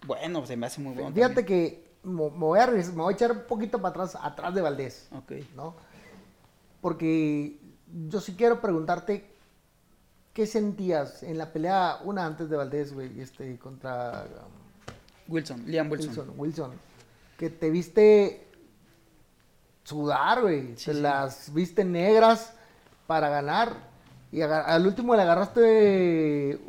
bueno, 0.08 0.46
se 0.46 0.58
me 0.58 0.66
hace 0.66 0.82
muy 0.82 0.94
bueno. 0.94 1.14
Fíjate 1.14 1.46
que 1.46 1.86
me 2.04 2.30
voy, 2.30 2.60
a, 2.60 2.68
me 2.68 2.82
voy 2.82 3.14
a 3.14 3.16
echar 3.16 3.32
un 3.32 3.44
poquito 3.44 3.80
para 3.80 3.90
atrás, 3.90 4.18
atrás 4.20 4.56
de 4.56 4.62
Valdés. 4.62 5.08
Ok. 5.12 5.34
¿No? 5.56 5.76
Porque 6.82 7.60
yo 8.10 8.22
sí 8.22 8.36
quiero 8.36 8.62
preguntarte, 8.62 9.30
¿qué 10.34 10.48
sentías 10.48 11.24
en 11.24 11.38
la 11.38 11.52
pelea, 11.52 12.00
una 12.04 12.26
antes 12.26 12.50
de 12.50 12.58
Valdés, 12.58 12.94
güey, 12.94 13.20
este, 13.20 13.58
contra... 13.60 14.26
Um, 14.26 15.34
Wilson, 15.34 15.64
Liam 15.68 15.92
Wilson. 15.92 16.10
Wilson. 16.10 16.34
Wilson. 16.38 16.72
Que 17.38 17.50
te 17.50 17.70
viste 17.70 18.47
sudar, 19.88 20.42
güey. 20.42 20.76
te 20.76 20.94
las 20.94 21.54
viste 21.54 21.86
negras 21.86 22.54
para 23.08 23.30
ganar. 23.30 23.74
Y 24.34 24.42
al 24.42 24.86
último 24.86 25.16
le 25.16 25.22
agarraste 25.22 26.60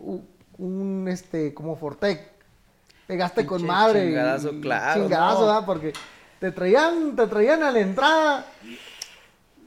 un, 0.57 1.09
este, 1.09 1.53
como 1.53 1.75
Fortec 1.75 2.39
pegaste 3.09 3.45
con 3.45 3.65
madre. 3.67 4.05
Chingadazo, 4.05 4.61
claro. 4.61 5.03
Chingadazo, 5.03 5.41
¿verdad? 5.41 5.63
Porque 5.67 5.93
te 6.39 6.53
traían, 6.53 7.17
te 7.17 7.27
traían 7.27 7.63
a 7.65 7.73
la 7.73 7.81
entrada. 7.81 8.47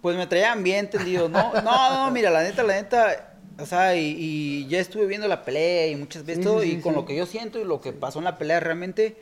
Pues 0.02 0.16
me 0.16 0.28
traían 0.28 0.64
bien 0.64 0.86
entendido, 0.86 1.28
¿no? 1.28 1.52
No, 1.64 2.06
no, 2.06 2.12
mira, 2.12 2.30
la 2.30 2.44
neta, 2.44 2.64
la 2.64 2.76
neta, 2.76 3.36
o 3.60 3.66
sea, 3.66 3.96
y, 3.96 4.66
ya 4.68 4.80
estuve 4.80 5.08
viendo 5.08 5.28
la 5.28 5.44
pelea 5.44 5.88
y 5.88 5.96
muchas 5.96 6.24
veces 6.24 6.46
todo, 6.46 6.64
y 6.64 6.80
con 6.80 6.94
lo 6.94 7.06
que 7.06 7.16
yo 7.16 7.26
siento 7.26 7.60
y 7.60 7.66
lo 7.66 7.82
que 7.82 7.92
pasó 7.92 8.20
en 8.20 8.26
la 8.26 8.38
pelea 8.38 8.60
realmente, 8.60 9.22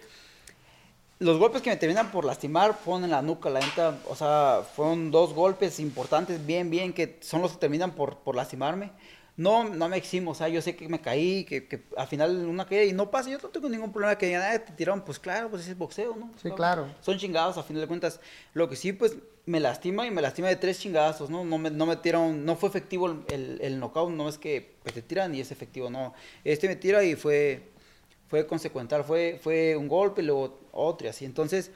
los 1.19 1.37
golpes 1.37 1.61
que 1.61 1.69
me 1.69 1.75
terminan 1.75 2.11
por 2.11 2.25
lastimar 2.25 2.73
fueron 2.73 3.03
en 3.03 3.11
la 3.11 3.21
nuca, 3.21 3.49
la 3.49 3.59
neta, 3.59 3.97
o 4.07 4.15
sea, 4.15 4.63
fueron 4.75 5.11
dos 5.11 5.33
golpes 5.33 5.79
importantes, 5.79 6.45
bien, 6.45 6.69
bien, 6.69 6.93
que 6.93 7.17
son 7.21 7.41
los 7.41 7.51
que 7.51 7.57
terminan 7.57 7.91
por, 7.91 8.17
por 8.17 8.35
lastimarme 8.35 8.91
no, 9.39 9.63
no 9.63 9.87
me 9.87 9.95
eximo, 9.95 10.31
o 10.31 10.35
sea, 10.35 10.49
yo 10.49 10.61
sé 10.61 10.75
que 10.75 10.89
me 10.89 10.99
caí, 10.99 11.45
que, 11.45 11.65
que 11.65 11.81
al 11.95 12.07
final 12.07 12.45
una 12.45 12.65
caída 12.65 12.83
y 12.83 12.91
no 12.91 13.09
pasa, 13.09 13.29
yo 13.29 13.37
no 13.41 13.47
tengo 13.47 13.69
ningún 13.69 13.93
problema 13.93 14.17
que 14.17 14.25
digan, 14.25 14.41
ah, 14.43 14.59
te 14.59 14.73
tiraron, 14.73 15.01
pues 15.01 15.17
claro, 15.17 15.49
pues 15.49 15.65
es 15.65 15.77
boxeo, 15.77 16.13
¿no? 16.17 16.29
Sí, 16.43 16.51
claro. 16.51 16.89
Son 16.99 17.17
chingados, 17.17 17.57
a 17.57 17.63
final 17.63 17.83
de 17.83 17.87
cuentas. 17.87 18.19
Lo 18.53 18.67
que 18.67 18.75
sí, 18.75 18.91
pues, 18.91 19.15
me 19.45 19.61
lastima 19.61 20.05
y 20.05 20.11
me 20.11 20.21
lastima 20.21 20.49
de 20.49 20.57
tres 20.57 20.79
chingadazos, 20.79 21.29
¿no? 21.29 21.45
No 21.45 21.57
me, 21.57 21.71
no 21.71 21.85
me 21.85 21.95
tiraron, 21.95 22.43
no 22.43 22.57
fue 22.57 22.67
efectivo 22.67 23.07
el, 23.07 23.23
el, 23.29 23.61
el 23.61 23.79
knockout, 23.79 24.11
no 24.11 24.27
es 24.27 24.37
que 24.37 24.75
pues, 24.83 24.93
te 24.93 25.01
tiran 25.01 25.33
y 25.33 25.39
es 25.39 25.53
efectivo, 25.53 25.89
no. 25.89 26.13
Este 26.43 26.67
me 26.67 26.75
tira 26.75 27.01
y 27.05 27.15
fue, 27.15 27.69
fue 28.29 28.45
consecuental, 28.45 29.03
fue, 29.03 29.39
fue 29.41 29.75
un 29.75 29.87
golpe, 29.87 30.21
luego 30.21 30.59
otro 30.71 31.07
y 31.07 31.09
así. 31.09 31.25
Entonces, 31.25 31.71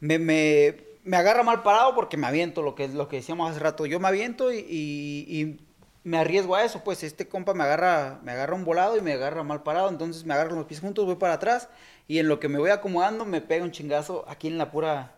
me, 0.00 0.18
me, 0.18 0.76
me 1.04 1.16
agarra 1.16 1.42
mal 1.42 1.62
parado 1.62 1.94
porque 1.94 2.16
me 2.16 2.26
aviento, 2.26 2.62
lo 2.62 2.74
que, 2.74 2.88
lo 2.88 3.08
que 3.08 3.16
decíamos 3.16 3.50
hace 3.50 3.60
rato. 3.60 3.86
Yo 3.86 4.00
me 4.00 4.08
aviento 4.08 4.52
y, 4.52 4.58
y 4.58 5.60
me 6.02 6.18
arriesgo 6.18 6.56
a 6.56 6.64
eso, 6.64 6.82
pues 6.84 7.02
este 7.02 7.28
compa 7.28 7.54
me 7.54 7.64
agarra, 7.64 8.20
me 8.22 8.32
agarra 8.32 8.54
un 8.54 8.64
volado 8.64 8.96
y 8.96 9.00
me 9.00 9.12
agarra 9.12 9.42
mal 9.42 9.62
parado, 9.62 9.88
entonces 9.88 10.24
me 10.24 10.34
agarro 10.34 10.54
los 10.54 10.66
pies 10.66 10.80
juntos, 10.80 11.04
voy 11.04 11.16
para 11.16 11.34
atrás 11.34 11.68
y 12.06 12.18
en 12.18 12.28
lo 12.28 12.38
que 12.38 12.48
me 12.48 12.58
voy 12.58 12.70
acomodando 12.70 13.24
me 13.24 13.40
pega 13.40 13.64
un 13.64 13.72
chingazo 13.72 14.24
aquí 14.28 14.46
en 14.46 14.58
la 14.58 14.70
pura, 14.70 15.16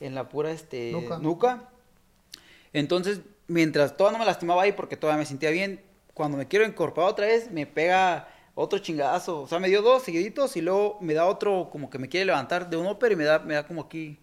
en 0.00 0.14
la 0.14 0.28
pura 0.28 0.50
este, 0.50 0.92
nuca. 1.20 1.68
Entonces, 2.72 3.20
mientras 3.46 3.96
todavía 3.96 4.18
no 4.18 4.24
me 4.24 4.30
lastimaba 4.30 4.62
ahí 4.62 4.72
porque 4.72 4.96
todavía 4.96 5.18
me 5.18 5.26
sentía 5.26 5.50
bien, 5.50 5.82
cuando 6.14 6.38
me 6.38 6.48
quiero 6.48 6.64
incorporar 6.64 7.10
otra 7.10 7.26
vez, 7.26 7.50
me 7.50 7.66
pega 7.66 8.28
otro 8.54 8.78
chingadazo. 8.78 9.42
O 9.42 9.48
sea, 9.48 9.58
me 9.58 9.68
dio 9.68 9.82
dos 9.82 10.02
seguiditos 10.04 10.56
y 10.56 10.62
luego 10.62 10.98
me 11.00 11.14
da 11.14 11.26
otro 11.26 11.68
como 11.70 11.90
que 11.90 11.98
me 11.98 12.08
quiere 12.08 12.26
levantar 12.26 12.68
de 12.70 12.76
un 12.76 12.86
upper 12.86 13.12
y 13.12 13.16
me 13.16 13.24
da, 13.24 13.38
me 13.40 13.54
da 13.54 13.66
como 13.66 13.82
aquí. 13.82 14.18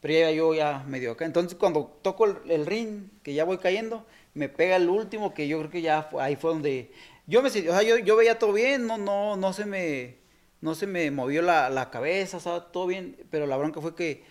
Pero 0.00 0.14
ya 0.14 0.30
yo 0.32 0.54
ya 0.54 0.84
medio 0.86 1.12
acá. 1.12 1.26
Entonces 1.26 1.56
cuando 1.58 1.98
toco 2.02 2.24
el, 2.26 2.50
el 2.50 2.66
ring, 2.66 3.08
que 3.22 3.34
ya 3.34 3.44
voy 3.44 3.58
cayendo, 3.58 4.06
me 4.34 4.48
pega 4.48 4.76
el 4.76 4.88
último 4.88 5.34
que 5.34 5.46
yo 5.48 5.58
creo 5.58 5.70
que 5.70 5.82
ya 5.82 6.02
fue- 6.04 6.22
ahí 6.22 6.36
fue 6.36 6.50
donde... 6.52 6.92
Yo 7.26 7.42
me 7.42 7.48
o 7.48 7.52
sea, 7.52 7.82
yo, 7.82 7.98
yo 7.98 8.16
veía 8.16 8.38
todo 8.38 8.52
bien, 8.52 8.86
no, 8.86 8.98
no, 8.98 9.36
no 9.36 9.52
se 9.52 9.64
me, 9.66 10.16
no 10.60 10.74
se 10.74 10.86
me 10.86 11.10
movió 11.10 11.42
la, 11.42 11.70
la 11.70 11.90
cabeza, 11.90 12.38
o 12.38 12.40
sea, 12.40 12.60
todo 12.72 12.86
bien, 12.86 13.16
pero 13.30 13.46
la 13.46 13.56
bronca 13.56 13.80
fue 13.80 13.94
que 13.94 14.24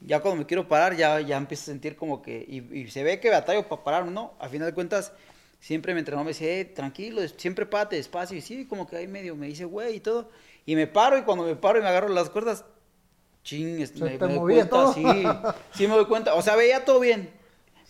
ya 0.00 0.20
cuando 0.20 0.40
me 0.40 0.46
quiero 0.46 0.68
parar, 0.68 0.96
ya, 0.96 1.20
ya 1.20 1.36
empiezo 1.36 1.64
a 1.64 1.66
sentir 1.74 1.96
como 1.96 2.22
que, 2.22 2.44
y, 2.48 2.58
y 2.80 2.90
se 2.90 3.02
ve 3.02 3.20
que 3.20 3.30
batallo 3.30 3.68
para 3.68 3.84
pararme, 3.84 4.10
¿no? 4.12 4.34
A 4.38 4.48
final 4.48 4.68
de 4.68 4.74
cuentas, 4.74 5.12
siempre 5.66 5.94
me 5.94 5.98
entrenó, 5.98 6.22
me 6.22 6.30
dice, 6.30 6.60
eh, 6.60 6.64
tranquilo, 6.64 7.20
siempre 7.36 7.66
párate 7.66 7.96
despacio, 7.96 8.38
y 8.38 8.40
sí, 8.40 8.66
como 8.66 8.86
que 8.86 8.98
ahí 8.98 9.08
medio 9.08 9.34
me 9.34 9.48
dice, 9.48 9.64
güey, 9.64 9.96
y 9.96 10.00
todo, 10.00 10.30
y 10.64 10.76
me 10.76 10.86
paro, 10.86 11.18
y 11.18 11.22
cuando 11.22 11.44
me 11.44 11.56
paro 11.56 11.80
y 11.80 11.82
me 11.82 11.88
agarro 11.88 12.08
las 12.08 12.30
cuerdas, 12.30 12.64
ching, 13.42 13.78
me, 13.98 14.16
doy 14.16 14.38
cuenta, 14.38 14.68
todo. 14.68 14.94
sí, 14.94 15.02
sí 15.74 15.88
me 15.88 15.96
doy 15.96 16.04
cuenta, 16.04 16.34
o 16.34 16.42
sea, 16.42 16.54
veía 16.54 16.84
todo 16.84 17.00
bien, 17.00 17.30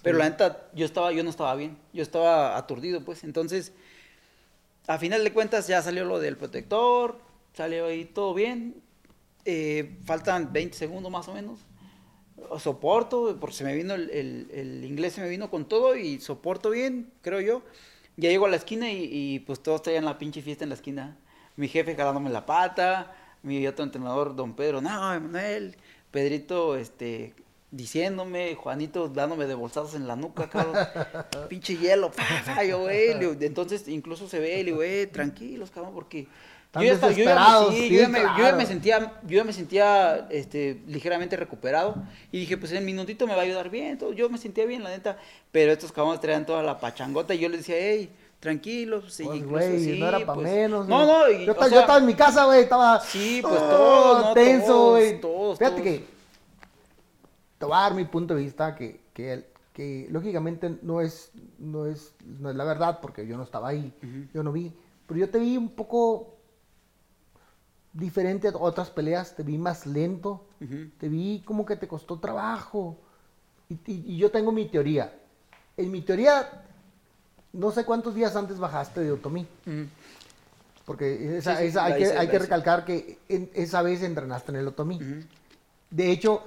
pero 0.03 0.17
la 0.17 0.27
neta, 0.27 0.71
yo 0.73 0.87
estaba, 0.87 1.13
yo 1.13 1.23
no 1.23 1.29
estaba 1.29 1.55
bien, 1.55 1.77
yo 1.93 2.03
estaba 2.03 2.57
aturdido, 2.57 3.05
pues, 3.05 3.25
entonces, 3.25 3.75
a 4.87 4.97
final 4.97 5.23
de 5.23 5.35
cuentas 5.35 5.67
ya 5.67 5.83
salió 5.83 6.07
lo 6.07 6.19
del 6.19 6.39
protector, 6.39 7.19
salió 7.53 7.89
ahí 7.89 8.07
todo 8.07 8.33
bien, 8.33 8.83
eh, 9.45 9.99
faltan 10.07 10.51
20 10.51 10.79
segundos 10.79 11.13
más 11.13 11.29
o 11.29 11.35
menos, 11.35 11.59
soporto, 12.59 13.37
porque 13.41 13.57
se 13.57 13.65
me 13.65 13.75
vino 13.75 13.95
el, 13.95 14.11
el- 14.11 14.49
el 14.53 14.85
inglés, 14.85 15.15
se 15.15 15.21
me 15.21 15.29
vino 15.29 15.51
con 15.51 15.67
todo 15.67 15.97
y 15.97 16.21
soporto 16.21 16.71
bien, 16.71 17.11
creo 17.23 17.41
yo. 17.41 17.63
Ya 18.17 18.31
llego 18.31 18.47
a 18.47 18.49
la 18.49 18.57
esquina 18.57 18.91
y, 18.91 19.09
y, 19.13 19.39
pues 19.41 19.61
todos 19.63 19.83
traían 19.83 20.05
la 20.05 20.19
pinche 20.19 20.41
fiesta 20.43 20.65
en 20.65 20.71
la 20.71 20.75
esquina. 20.77 21.17
Mi 21.57 21.69
jefe 21.69 21.95
jalándome 21.95 22.31
la 22.31 22.47
pata, 22.47 23.15
mi 23.43 23.67
otro 23.67 23.85
entrenador, 23.85 24.35
don 24.37 24.55
Pedro, 24.55 24.81
no, 24.81 25.13
Emanuel, 25.15 25.77
Pedrito, 26.11 26.77
este, 26.77 27.35
diciéndome, 27.71 28.55
Juanito 28.55 29.09
dándome 29.09 29.47
de 29.47 29.55
bolsazos 29.55 29.95
en 29.95 30.07
la 30.07 30.17
nuca, 30.17 30.49
cabrón, 30.49 30.77
pinche 31.49 31.77
hielo, 31.77 32.11
pa, 32.11 32.25
pa, 32.45 32.65
yo, 32.65 32.81
güey, 32.81 33.11
entonces 33.41 33.87
incluso 33.89 34.29
se 34.29 34.39
ve, 34.41 34.57
le 34.59 34.65
digo, 34.65 34.83
eh, 34.83 35.07
tranquilos, 35.07 35.71
cabrón, 35.71 35.93
porque 35.95 36.27
Yo 36.75 36.83
yo 36.83 36.93
me- 36.95 36.99
desesperados, 37.01 37.75
sí, 37.75 37.89
sí, 37.89 37.95
yo 37.95 38.01
ya 38.03 38.09
me- 38.09 38.21
yo 38.39 38.57
me 38.57 38.67
sentía, 38.67 39.13
yo 39.27 39.45
me 39.47 39.53
sentía 39.55 40.27
este, 40.31 40.83
ligeramente 40.87 41.37
recuperado 41.37 41.95
y 42.31 42.41
dije, 42.41 42.59
pues 42.59 42.73
en 42.73 42.85
minutito 42.85 43.27
me 43.27 43.33
va 43.35 43.41
a 43.41 43.45
ayudar 43.45 43.71
bien, 43.71 43.97
todo, 43.97 44.13
yo 44.13 44.29
me 44.29 44.37
sentía 44.37 44.67
bien, 44.67 44.83
la 44.83 44.91
neta, 44.91 45.17
pero 45.53 45.73
estos 45.73 45.91
cabrones 45.93 46.21
traían 46.21 46.45
toda 46.45 46.63
la 46.63 46.79
pachangota 46.79 47.35
y 47.35 47.39
yo 47.39 47.49
les 47.49 47.61
decía, 47.61 47.77
hey, 47.79 48.11
tranquilos, 48.41 49.13
sí, 49.15 49.25
Pues, 49.25 49.47
güey, 49.47 49.81
sí, 49.83 49.99
no 49.99 50.07
era 50.09 50.19
para 50.21 50.35
pues, 50.35 50.53
menos. 50.53 50.87
No, 50.87 51.07
no, 51.07 51.31
y, 51.31 51.47
yo, 51.47 51.53
estaba, 51.53 51.71
yo 51.71 51.81
estaba 51.81 51.99
en 51.99 52.07
mi 52.07 52.15
casa, 52.15 52.45
güey, 52.45 52.61
estaba. 52.61 53.01
Sí, 53.01 53.39
pues, 53.41 53.55
oh, 53.55 53.69
todos, 53.71 54.25
¿no? 54.27 54.35
Tenso, 54.35 54.91
güey. 54.91 55.21
todos, 55.21 55.59
Fíjate 55.59 55.77
todos. 55.81 55.85
que. 55.89 56.05
Te 57.59 57.65
voy 57.65 57.75
a 57.75 57.81
dar 57.81 57.95
mi 57.95 58.05
punto 58.05 58.35
de 58.35 58.43
vista 58.43 58.75
que, 58.75 59.01
que, 59.15 59.33
el- 59.33 59.47
que 59.73 60.07
lógicamente 60.11 60.77
no 60.83 61.01
es, 61.01 61.31
no, 61.59 61.87
es, 61.87 62.13
no 62.27 62.51
es 62.51 62.57
la 62.57 62.65
verdad 62.65 62.99
porque 63.01 63.27
yo 63.27 63.37
no 63.39 63.43
estaba 63.45 63.69
ahí, 63.69 63.93
yo 64.35 64.43
no 64.43 64.53
vi. 64.53 64.73
Pero 65.07 65.21
yo 65.21 65.31
te 65.31 65.39
vi 65.39 65.57
un 65.57 65.71
poco 65.71 66.36
diferente 67.97 68.49
a 68.49 68.57
otras 68.57 68.91
peleas, 68.91 69.35
te 69.35 69.43
vi 69.43 69.59
más 69.59 69.87
lento, 69.87 70.45
te 70.99 71.09
vi 71.09 71.43
como 71.45 71.65
que 71.65 71.77
te 71.77 71.89
costó 71.89 72.19
trabajo. 72.19 72.99
Y, 73.69 73.75
y- 73.87 74.05
y 74.15 74.17
yo 74.19 74.31
tengo 74.31 74.53
mi 74.53 74.67
teoría. 74.69 75.13
En 75.77 75.91
mi 75.91 76.01
teoría, 76.03 76.65
no 77.53 77.71
sé 77.73 77.85
cuántos 77.85 78.15
días 78.15 78.37
antes 78.37 78.59
bajaste 78.59 79.01
de 79.01 79.13
Otomí. 79.13 79.47
Ujú. 79.67 79.87
Porque 80.85 81.39
esa, 81.39 81.57
Sí, 81.57 81.63
sí, 81.63 81.69
esa- 81.69 81.89
la 81.89 81.95
hay, 81.95 82.03
que, 82.03 82.09
hay 82.19 82.29
que 82.29 82.39
recalcar 82.39 82.85
que 82.85 83.19
en- 83.29 83.51
esa 83.55 83.83
vez 83.83 84.03
entrenaste 84.03 84.53
en 84.53 84.59
el 84.59 84.69
Otomí. 84.69 85.01
De 85.91 86.11
hecho, 86.13 86.43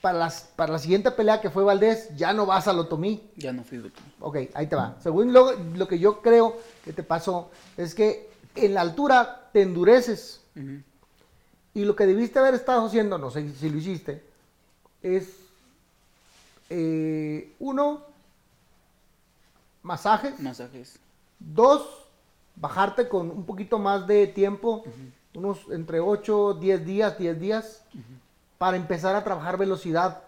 para, 0.00 0.18
las, 0.18 0.50
para 0.56 0.72
la 0.72 0.78
siguiente 0.78 1.10
pelea 1.10 1.40
que 1.40 1.50
fue 1.50 1.64
Valdés, 1.64 2.08
ya 2.16 2.32
no 2.32 2.46
vas 2.46 2.68
al 2.68 2.78
Otomí. 2.78 3.30
Ya 3.36 3.52
no 3.52 3.64
fui 3.64 3.78
doctor. 3.78 4.02
Ok, 4.20 4.36
ahí 4.54 4.66
te 4.66 4.76
va. 4.76 4.96
Según 5.02 5.32
lo, 5.32 5.52
lo 5.52 5.88
que 5.88 5.98
yo 5.98 6.22
creo 6.22 6.56
que 6.84 6.92
te 6.92 7.02
pasó, 7.02 7.50
es 7.76 7.94
que 7.94 8.30
en 8.54 8.74
la 8.74 8.80
altura 8.80 9.50
te 9.52 9.62
endureces. 9.62 10.40
Y 11.74 11.84
lo 11.84 11.96
que 11.96 12.06
debiste 12.06 12.38
haber 12.38 12.54
estado 12.54 12.86
haciendo, 12.86 13.18
no 13.18 13.30
sé 13.30 13.48
si 13.54 13.68
lo 13.68 13.78
hiciste, 13.78 14.22
es 15.02 15.28
eh, 16.70 17.52
uno, 17.58 18.02
masajes. 19.82 20.38
Masajes. 20.40 20.98
Dos, 21.38 22.06
bajarte 22.56 23.08
con 23.08 23.30
un 23.30 23.44
poquito 23.44 23.78
más 23.78 24.06
de 24.06 24.28
tiempo, 24.28 24.84
unos 25.34 25.58
entre 25.70 26.00
8, 26.00 26.54
10 26.54 26.86
días, 26.86 27.18
10 27.18 27.40
días, 27.40 27.82
para 28.58 28.76
empezar 28.76 29.16
a 29.16 29.24
trabajar 29.24 29.58
velocidad 29.58 30.22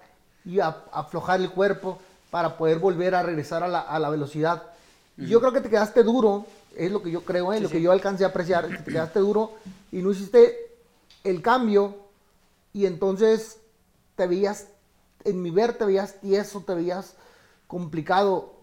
y 0.45 0.61
a, 0.61 0.69
aflojar 0.93 1.41
el 1.41 1.51
cuerpo 1.51 1.99
para 2.31 2.57
poder 2.59 2.79
volver 2.81 3.15
a 3.15 3.23
regresar 3.23 3.63
a 3.63 3.69
la, 3.69 3.81
a 3.81 3.99
la 3.99 4.11
velocidad. 4.11 4.65
Yo 5.17 5.41
creo 5.41 5.53
que 5.53 5.63
te 5.63 5.71
quedaste 5.71 6.03
duro, 6.03 6.45
es 6.77 6.93
lo 6.93 7.03
que 7.03 7.11
yo 7.11 7.25
creo. 7.25 7.53
Sí, 7.53 7.61
lo 7.61 7.69
que 7.69 7.83
yo 7.83 7.93
alcancé 7.93 8.25
a 8.25 8.29
apreciar, 8.29 8.69
que 8.69 8.77
te 8.85 8.93
quedaste 8.93 9.21
duro 9.21 9.55
y 9.91 10.03
no 10.03 10.11
hiciste 10.11 10.77
el 11.25 11.43
cambio 11.43 11.97
y 12.73 12.87
entonces 12.87 13.61
te 14.15 14.27
veías, 14.27 14.69
en 15.25 15.43
mi 15.43 15.51
ver 15.51 15.77
te 15.77 15.85
veías 15.85 16.21
tieso, 16.21 16.61
te 16.61 16.75
veías 16.75 17.17
complicado, 17.67 18.55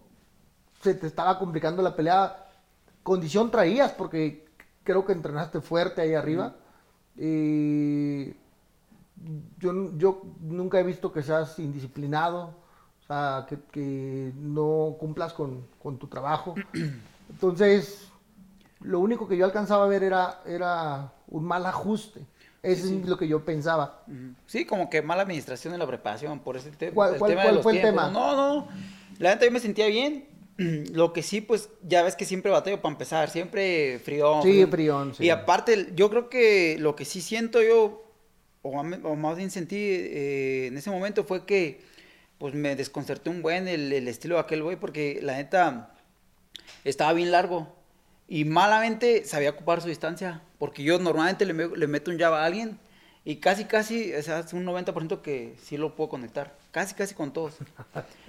se 0.82 0.94
te 0.94 1.06
estaba 1.06 1.38
complicando 1.38 1.82
la 1.82 1.96
pelea. 1.96 2.40
Condición 3.02 3.50
traías 3.50 3.92
porque 3.92 4.46
creo 4.82 5.04
que 5.04 5.12
entrenaste 5.12 5.60
fuerte 5.60 6.00
ahí 6.00 6.14
arriba. 6.14 6.56
Eh, 7.16 8.34
yo, 9.58 9.96
yo 9.96 10.22
nunca 10.40 10.80
he 10.80 10.82
visto 10.82 11.12
que 11.12 11.22
seas 11.22 11.58
indisciplinado, 11.58 12.54
o 13.02 13.06
sea, 13.06 13.46
que, 13.48 13.58
que 13.70 14.32
no 14.36 14.96
cumplas 14.98 15.32
con, 15.32 15.66
con 15.82 15.98
tu 15.98 16.06
trabajo. 16.06 16.54
Entonces, 17.34 18.08
lo 18.80 19.00
único 19.00 19.28
que 19.28 19.36
yo 19.36 19.44
alcanzaba 19.44 19.84
a 19.84 19.88
ver 19.88 20.02
era, 20.02 20.40
era 20.46 21.12
un 21.28 21.44
mal 21.44 21.66
ajuste. 21.66 22.20
Eso 22.62 22.84
Sí, 22.84 22.88
sí. 22.94 23.00
es 23.02 23.08
lo 23.08 23.18
que 23.18 23.28
yo 23.28 23.44
pensaba. 23.44 24.02
Sí, 24.46 24.64
como 24.64 24.88
que 24.88 25.02
mala 25.02 25.22
administración 25.22 25.74
en 25.74 25.80
la 25.80 25.86
preparación 25.86 26.38
por 26.40 26.56
ese 26.56 26.70
te- 26.70 26.92
¿Cuál- 26.92 27.14
el 27.14 27.18
cuál- 27.18 27.30
tema 27.32 27.42
cuál 27.42 27.52
de 27.52 27.56
los 27.56 27.62
fue 27.62 27.72
el 27.74 27.80
tiempos. 27.82 28.04
tema? 28.06 28.10
No, 28.12 28.34
no, 28.36 28.68
la 29.18 29.34
neta 29.34 29.44
yo 29.44 29.52
me 29.52 29.60
sentía 29.60 29.86
bien. 29.88 30.26
Lo 30.92 31.12
que 31.12 31.22
sí, 31.22 31.40
pues 31.40 31.68
ya 31.82 32.02
ves 32.04 32.14
que 32.16 32.24
siempre 32.24 32.50
batallo 32.52 32.80
para 32.80 32.92
empezar, 32.92 33.28
siempre 33.28 33.98
frío. 33.98 34.40
Sí, 34.42 34.64
frión, 34.66 35.14
sí. 35.14 35.24
Y 35.24 35.30
aparte, 35.30 35.90
yo 35.96 36.08
creo 36.10 36.30
que 36.30 36.76
lo 36.78 36.94
que 36.96 37.04
sí 37.04 37.20
siento 37.20 37.60
yo, 37.60 38.04
o, 38.62 38.70
o 38.70 39.16
más 39.16 39.36
bien 39.36 39.50
sentí 39.50 39.76
eh, 39.78 40.66
en 40.68 40.78
ese 40.78 40.90
momento 40.90 41.24
fue 41.24 41.44
que 41.44 41.82
pues 42.38 42.54
me 42.54 42.76
desconcertó 42.76 43.30
un 43.30 43.42
buen 43.42 43.66
el, 43.68 43.92
el 43.92 44.06
estilo 44.08 44.36
de 44.36 44.42
aquel 44.42 44.62
güey, 44.62 44.76
porque 44.76 45.18
la 45.22 45.34
neta 45.36 45.93
estaba 46.84 47.12
bien 47.12 47.30
largo. 47.32 47.68
Y 48.28 48.44
malamente 48.44 49.24
sabía 49.24 49.50
ocupar 49.50 49.80
su 49.82 49.88
distancia. 49.88 50.40
Porque 50.58 50.82
yo 50.82 50.98
normalmente 50.98 51.44
le, 51.44 51.52
me- 51.52 51.76
le 51.76 51.86
meto 51.86 52.10
un 52.10 52.18
jab 52.18 52.34
a 52.34 52.44
alguien. 52.44 52.78
Y 53.26 53.36
casi, 53.36 53.64
casi, 53.64 54.14
o 54.14 54.22
sea, 54.22 54.40
es 54.40 54.52
un 54.52 54.66
90% 54.66 55.22
que 55.22 55.56
sí 55.62 55.76
lo 55.78 55.94
puedo 55.96 56.10
conectar. 56.10 56.54
Casi, 56.72 56.94
casi 56.94 57.14
con 57.14 57.32
todos. 57.32 57.54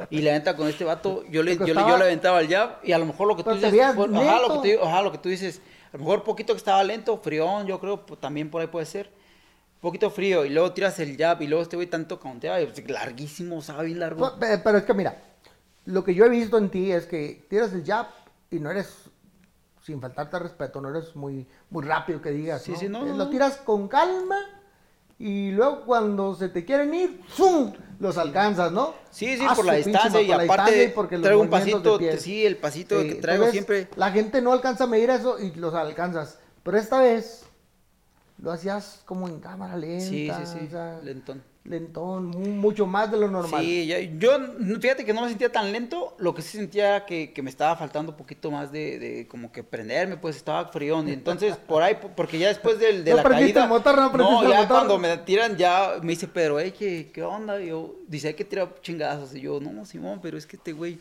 Y 0.09 0.21
la 0.21 0.31
neta, 0.31 0.55
con 0.55 0.67
este 0.69 0.85
vato, 0.85 1.23
yo 1.29 1.43
le, 1.43 1.57
yo, 1.57 1.65
le, 1.65 1.73
yo 1.73 1.97
le 1.97 2.03
aventaba 2.05 2.39
el 2.39 2.47
jab. 2.47 2.77
Y 2.83 2.91
a 2.93 2.97
lo 2.97 3.05
mejor 3.05 3.27
lo 3.27 3.35
que 3.35 3.43
tú 3.43 3.49
Pero 3.49 3.71
dices. 3.71 3.95
fue- 3.95 4.05
ajá, 4.05 4.39
lo 4.47 4.61
que 4.61 4.75
tú, 4.77 4.83
ajá, 4.83 5.01
lo 5.01 5.11
que 5.11 5.17
tú 5.17 5.29
dices. 5.29 5.61
A 5.91 5.97
lo 5.97 5.99
mejor 5.99 6.23
poquito 6.23 6.53
que 6.53 6.57
estaba 6.57 6.83
lento, 6.83 7.17
frión, 7.17 7.67
yo 7.67 7.79
creo, 7.79 8.05
pues, 8.05 8.19
también 8.21 8.49
por 8.49 8.61
ahí 8.61 8.67
puede 8.67 8.85
ser. 8.85 9.09
Poquito 9.81 10.09
frío. 10.09 10.45
Y 10.45 10.49
luego 10.49 10.71
tiras 10.73 10.97
el 10.99 11.17
jab. 11.17 11.41
Y 11.41 11.47
luego 11.47 11.63
este 11.63 11.75
güey 11.75 11.88
tanto 11.88 12.19
counteaba. 12.19 12.61
y, 12.61 12.65
pues, 12.65 12.89
larguísimo, 12.89 13.61
sabe, 13.61 13.85
bien 13.88 13.99
largo. 13.99 14.19
Pues, 14.38 14.51
pe- 14.51 14.61
Pero 14.63 14.77
es 14.77 14.83
que 14.85 14.93
mira, 14.93 15.17
lo 15.85 16.03
que 16.03 16.13
yo 16.15 16.25
he 16.25 16.29
visto 16.29 16.57
en 16.57 16.69
ti 16.69 16.91
es 16.91 17.05
que 17.05 17.45
tiras 17.49 17.73
el 17.73 17.85
jab 17.85 18.07
y 18.51 18.59
no 18.59 18.71
eres, 18.71 18.89
sin 19.81 20.01
faltarte 20.01 20.35
al 20.37 20.43
respeto, 20.43 20.81
no 20.81 20.89
eres 20.89 21.15
muy, 21.15 21.47
muy 21.69 21.83
rápido 21.85 22.21
que 22.21 22.31
digas. 22.31 22.63
Sí, 22.63 22.71
¿no? 22.71 22.77
sí, 22.79 22.89
no, 22.89 23.05
Eh, 23.05 23.09
no, 23.09 23.17
Lo 23.17 23.29
tiras 23.29 23.57
con 23.57 23.87
calma 23.87 24.37
y 25.17 25.51
luego 25.51 25.85
cuando 25.85 26.35
se 26.35 26.49
te 26.49 26.65
quieren 26.65 26.93
ir, 26.93 27.21
¡zum! 27.29 27.73
los 27.99 28.17
alcanzas, 28.17 28.71
¿no? 28.71 28.93
Sí, 29.09 29.37
sí, 29.37 29.45
Ah, 29.47 29.53
por 29.55 29.65
la 29.65 29.73
pinche 29.75 29.89
distancia 29.91 30.21
y 30.21 30.25
por 30.25 30.33
aparte 30.35 30.47
distancia 30.71 30.83
y 30.83 30.87
porque 30.89 31.17
traigo 31.19 31.41
un 31.41 31.49
pasito, 31.49 31.99
sí, 32.17 32.45
el 32.45 32.57
pasito 32.57 33.01
Sí, 33.01 33.07
que 33.09 33.15
traigo 33.15 33.45
entonces, 33.45 33.65
siempre. 33.65 33.95
La 33.95 34.11
gente 34.11 34.41
no 34.41 34.51
alcanza 34.51 34.83
a 34.83 34.87
medir 34.87 35.09
eso 35.09 35.39
y 35.39 35.51
los 35.55 35.73
alcanzas. 35.73 36.39
Pero 36.63 36.77
esta 36.77 36.99
vez 36.99 37.45
lo 38.41 38.51
hacías 38.51 39.01
como 39.05 39.27
en 39.29 39.39
cámara 39.39 39.77
lenta. 39.77 40.05
Sí, 40.05 40.29
sí, 40.45 40.57
sí, 40.59 40.65
o 40.67 40.69
sea, 40.71 40.99
lentón. 41.03 41.41
Lentón, 41.65 42.28
mu- 42.28 42.39
mucho 42.62 42.86
más 42.86 43.12
de 43.12 43.17
lo 43.17 43.28
normal. 43.30 43.63
Sí, 43.63 43.88
ya- 43.88 43.99
yo, 43.99 44.32
fíjate 44.80 45.04
que 45.04 45.13
no 45.13 45.21
me 45.21 45.30
sentía 45.30 45.51
tan 45.51 45.71
lento, 45.71 46.15
lo 46.19 46.34
que 46.36 46.41
sí 46.41 46.58
sentía 46.58 46.88
era 46.89 47.06
que, 47.06 47.34
que 47.34 47.41
me 47.41 47.49
estaba 47.49 47.75
faltando 47.75 48.12
un 48.12 48.17
poquito 48.17 48.51
más 48.51 48.71
de, 48.71 48.99
de 48.99 49.28
como 49.28 49.51
que 49.51 49.63
prenderme, 49.63 50.17
pues 50.17 50.36
estaba 50.36 50.65
frío, 50.69 51.04
y 51.08 51.12
entonces 51.12 51.56
por 51.67 51.82
ahí, 51.84 51.95
po- 51.95 52.10
porque 52.15 52.38
ya 52.38 52.49
después 52.49 52.80
del, 52.80 53.04
de 53.04 53.12
¿No 53.12 53.17
la 53.17 53.23
caída, 53.23 53.63
el 53.63 53.69
motor? 53.69 53.95
¿No 54.17 54.43
el 54.43 54.49
ya 54.49 54.62
motor? 54.62 54.67
cuando 54.78 54.99
me 54.99 55.17
tiran 55.17 55.58
ya 55.58 55.93
me 56.01 56.10
dice 56.13 56.28
Pedro, 56.28 56.60
hey, 56.60 56.73
¿qué, 56.78 57.10
qué 57.13 57.23
onda? 57.23 57.60
Y 57.62 57.67
yo, 57.69 57.95
dice, 58.08 58.28
hay 58.30 58.34
que 58.36 58.45
tirar 58.45 58.75
chingazos, 58.82 59.34
y 59.36 59.41
yo, 59.41 59.60
no, 59.60 59.86
Simón, 59.86 60.19
pero 60.21 60.38
es 60.38 60.45
que 60.45 60.58
este 60.58 60.71
güey, 60.71 60.99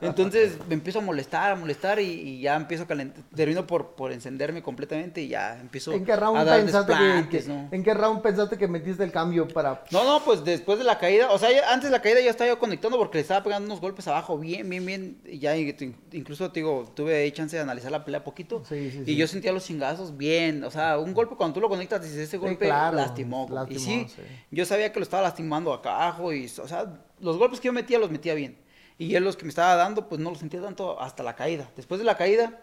entonces 0.00 0.56
me 0.68 0.74
empiezo 0.74 0.98
a 1.00 1.02
molestar, 1.02 1.52
a 1.52 1.56
molestar, 1.56 2.00
y, 2.00 2.04
y 2.06 2.40
ya 2.40 2.56
empiezo 2.56 2.84
a 2.84 2.86
calentar, 2.86 3.22
termino 3.34 3.66
por, 3.66 3.88
por 3.90 4.12
encenderme 4.12 4.62
completamente, 4.62 5.20
y 5.22 5.28
ya 5.28 5.58
empiezo 5.60 5.92
¿En 5.92 6.04
qué 6.04 6.16
round 6.16 6.38
a 6.38 6.44
dar 6.44 6.60
pensaste 6.60 6.92
que, 7.30 7.42
¿no? 7.42 7.68
en 7.70 7.82
qué 7.82 7.94
round 7.94 8.22
pensaste 8.22 8.56
que 8.56 8.66
metiste 8.68 9.04
el 9.04 9.12
cambio 9.12 9.46
para 9.48 9.82
No, 9.90 10.05
no, 10.06 10.24
pues 10.24 10.44
después 10.44 10.78
de 10.78 10.84
la 10.84 10.98
caída, 10.98 11.30
o 11.30 11.38
sea, 11.38 11.50
ya- 11.50 11.72
antes 11.72 11.90
de 11.90 11.96
la 11.96 12.02
caída 12.02 12.20
ya 12.20 12.30
estaba 12.30 12.48
yo 12.48 12.58
conectando 12.58 12.96
porque 12.98 13.18
le 13.18 13.22
estaba 13.22 13.42
pegando 13.42 13.66
unos 13.66 13.80
golpes 13.80 14.06
abajo, 14.08 14.38
bien, 14.38 14.68
bien, 14.68 14.86
bien. 14.86 15.20
Y 15.26 15.38
ya 15.38 15.56
in- 15.56 15.96
incluso 16.12 16.50
te 16.50 16.60
digo, 16.60 16.90
tuve 16.94 17.14
ahí 17.16 17.32
chance 17.32 17.56
de 17.56 17.62
analizar 17.62 17.90
la 17.92 18.04
pelea 18.04 18.24
poquito. 18.24 18.62
Sí, 18.68 18.90
sí, 18.90 19.00
y 19.02 19.04
sí. 19.04 19.16
yo 19.16 19.26
sentía 19.26 19.52
los 19.52 19.64
chingazos 19.64 20.16
bien. 20.16 20.64
O 20.64 20.70
sea, 20.70 20.98
un 20.98 21.12
golpe 21.14 21.36
cuando 21.36 21.54
tú 21.54 21.60
lo 21.60 21.68
conectas, 21.68 22.02
dices, 22.02 22.18
ese 22.18 22.36
golpe 22.38 22.66
claro, 22.66 22.96
lastimó. 22.96 23.46
lastimó, 23.50 23.78
y 23.80 23.84
sí, 23.84 24.06
sí. 24.08 24.22
yo 24.50 24.64
sabía 24.64 24.92
que 24.92 24.98
lo 25.00 25.04
estaba 25.04 25.22
lastimando 25.22 25.72
acá 25.72 25.94
abajo. 25.96 26.32
Y, 26.32 26.46
o 26.46 26.68
sea, 26.68 26.86
los 27.20 27.36
golpes 27.38 27.60
que 27.60 27.66
yo 27.66 27.72
metía, 27.72 27.98
los 27.98 28.10
metía 28.10 28.34
bien. 28.34 28.58
Y 28.98 29.14
él 29.14 29.24
los 29.24 29.36
que 29.36 29.44
me 29.44 29.50
estaba 29.50 29.74
dando, 29.76 30.08
pues 30.08 30.20
no 30.20 30.30
los 30.30 30.38
sentía 30.38 30.62
tanto 30.62 31.00
hasta 31.00 31.22
la 31.22 31.36
caída. 31.36 31.70
Después 31.76 31.98
de 31.98 32.04
la 32.04 32.16
caída, 32.16 32.60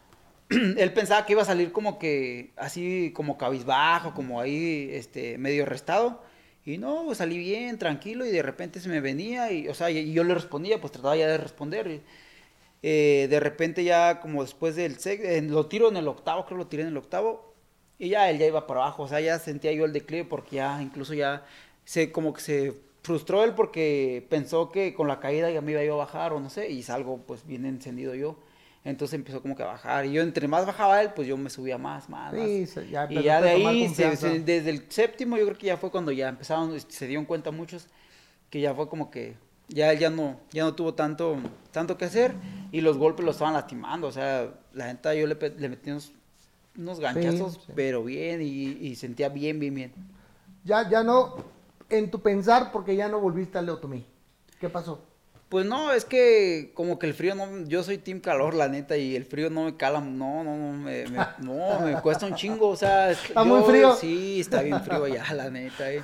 él 0.50 0.92
pensaba 0.92 1.24
que 1.26 1.32
iba 1.32 1.42
a 1.42 1.46
salir 1.46 1.72
como 1.72 1.98
que 1.98 2.52
así 2.56 3.12
como 3.14 3.36
cabizbajo, 3.38 4.14
como 4.14 4.40
ahí 4.40 4.88
este 4.92 5.38
medio 5.38 5.64
restado. 5.66 6.22
Y 6.64 6.78
no, 6.78 7.04
pues, 7.04 7.18
salí 7.18 7.36
bien, 7.38 7.78
tranquilo, 7.78 8.24
y 8.24 8.30
de 8.30 8.42
repente 8.42 8.80
se 8.80 8.88
me 8.88 9.00
venía, 9.00 9.52
y, 9.52 9.68
o 9.68 9.74
sea, 9.74 9.90
y, 9.90 10.12
yo 10.12 10.24
le 10.24 10.34
respondía, 10.34 10.80
pues 10.80 10.92
trataba 10.92 11.16
ya 11.16 11.28
de 11.28 11.38
responder. 11.38 12.00
eh, 12.82 13.28
de 13.30 13.40
repente 13.40 13.84
ya 13.84 14.20
como 14.20 14.42
después 14.42 14.76
del 14.76 14.96
en- 15.06 15.50
lo 15.52 15.66
tiro 15.66 15.88
en 15.88 15.96
el 15.96 16.08
octavo, 16.08 16.44
creo 16.46 16.58
que 16.58 16.64
lo 16.64 16.68
tiré 16.68 16.82
en 16.84 16.90
el 16.90 16.96
octavo, 16.98 17.54
y 17.98 18.10
ya 18.10 18.30
él 18.30 18.38
ya 18.38 18.46
iba 18.46 18.66
para 18.66 18.80
abajo, 18.82 19.04
o 19.04 19.08
sea, 19.08 19.20
ya 19.20 19.38
sentía 19.38 19.72
yo 19.72 19.84
el 19.86 19.92
declive 19.92 20.24
porque 20.24 20.56
ya 20.56 20.82
incluso 20.82 21.14
ya 21.14 21.44
se 21.84 22.12
como 22.12 22.34
que 22.34 22.40
se 22.42 22.74
frustró 23.02 23.44
él 23.44 23.54
porque 23.54 24.26
pensó 24.30 24.70
que 24.70 24.94
con 24.94 25.08
la 25.08 25.20
caída 25.20 25.50
ya 25.50 25.60
me 25.62 25.72
iba 25.72 25.80
a 25.82 25.96
bajar 25.96 26.32
o 26.34 26.40
no 26.40 26.50
sé, 26.50 26.70
y 26.70 26.82
salgo 26.82 27.18
pues 27.26 27.46
bien 27.46 27.66
encendido 27.66 28.14
yo. 28.14 28.36
Entonces 28.84 29.14
empezó 29.14 29.40
como 29.40 29.56
que 29.56 29.62
a 29.62 29.66
bajar. 29.66 30.04
Y 30.04 30.12
yo 30.12 30.22
entre 30.22 30.46
más 30.46 30.66
bajaba 30.66 31.00
él, 31.02 31.10
pues 31.14 31.26
yo 31.26 31.36
me 31.38 31.48
subía 31.48 31.78
más, 31.78 32.08
más. 32.10 32.34
Sí, 32.34 32.66
más. 32.76 32.90
ya 32.90 33.06
y 33.10 33.22
ya 33.22 33.40
de 33.40 33.48
a 33.50 33.52
ahí, 33.54 33.80
se- 33.80 33.86
confianza. 33.86 34.30
se- 34.30 34.40
desde 34.40 34.70
el 34.70 34.84
séptimo, 34.90 35.36
yo 35.38 35.44
creo 35.46 35.56
que 35.58 35.66
ya 35.66 35.76
fue 35.78 35.90
cuando 35.90 36.12
ya 36.12 36.28
empezaron, 36.28 36.78
se 36.80 37.06
dieron 37.06 37.24
cuenta 37.24 37.50
muchos, 37.50 37.86
que 38.50 38.60
ya 38.60 38.74
fue 38.74 38.88
como 38.88 39.10
que 39.10 39.36
ya 39.68 39.90
él 39.90 39.98
ya 39.98 40.10
no, 40.10 40.38
ya 40.52 40.64
no 40.64 40.74
tuvo 40.74 40.92
tanto, 40.94 41.38
tanto 41.72 41.96
que 41.96 42.04
hacer 42.04 42.34
y 42.72 42.82
los 42.82 42.98
golpes 42.98 43.24
lo 43.24 43.30
estaban 43.30 43.54
lastimando. 43.54 44.06
O 44.08 44.12
sea, 44.12 44.50
la 44.74 44.86
gente 44.88 45.18
yo 45.18 45.26
le, 45.26 45.34
le 45.34 45.68
metí 45.70 45.90
unos, 45.90 46.12
unos 46.76 47.00
ganchazos, 47.00 47.54
sí. 47.66 47.72
pero 47.74 48.04
bien, 48.04 48.42
y, 48.42 48.46
y 48.86 48.96
sentía 48.96 49.30
bien, 49.30 49.58
bien, 49.58 49.74
bien. 49.74 49.92
ya 50.62 50.88
ya 50.90 51.02
no 51.02 51.36
en 51.88 52.10
tu 52.10 52.20
pensar 52.20 52.70
porque 52.70 52.94
ya 52.96 53.08
no 53.08 53.18
volviste 53.18 53.56
al 53.56 53.64
Leotomí. 53.66 54.04
¿Qué 54.60 54.68
pasó? 54.68 55.00
Pues 55.48 55.66
no, 55.66 55.92
es 55.92 56.04
que 56.04 56.72
como 56.74 56.98
que 56.98 57.06
el 57.06 57.14
frío 57.14 57.34
no, 57.34 57.64
yo 57.66 57.82
soy 57.84 57.98
team 57.98 58.18
calor, 58.20 58.54
la 58.54 58.66
neta, 58.68 58.96
y 58.96 59.14
el 59.14 59.24
frío 59.24 59.50
no 59.50 59.64
me 59.64 59.76
cala, 59.76 60.00
no, 60.00 60.42
no, 60.42 60.56
no, 60.56 60.72
me, 60.72 61.06
me- 61.06 61.26
no, 61.40 61.80
me 61.80 62.00
cuesta 62.00 62.26
un 62.26 62.34
chingo, 62.34 62.68
o 62.68 62.76
sea, 62.76 63.10
es- 63.10 63.22
¿Está 63.28 63.44
muy 63.44 63.62
frío? 63.62 63.94
Sí, 63.94 64.40
está 64.40 64.62
bien 64.62 64.82
frío 64.82 65.04
allá, 65.04 65.24
la 65.34 65.50
neta, 65.50 65.92
eh. 65.92 66.02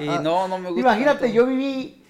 Y 0.00 0.08
no, 0.22 0.46
no 0.48 0.58
me 0.58 0.68
gusta. 0.70 0.80
Imagínate, 0.80 1.20
tanto. 1.20 1.34
yo 1.34 1.46
viví 1.46 2.04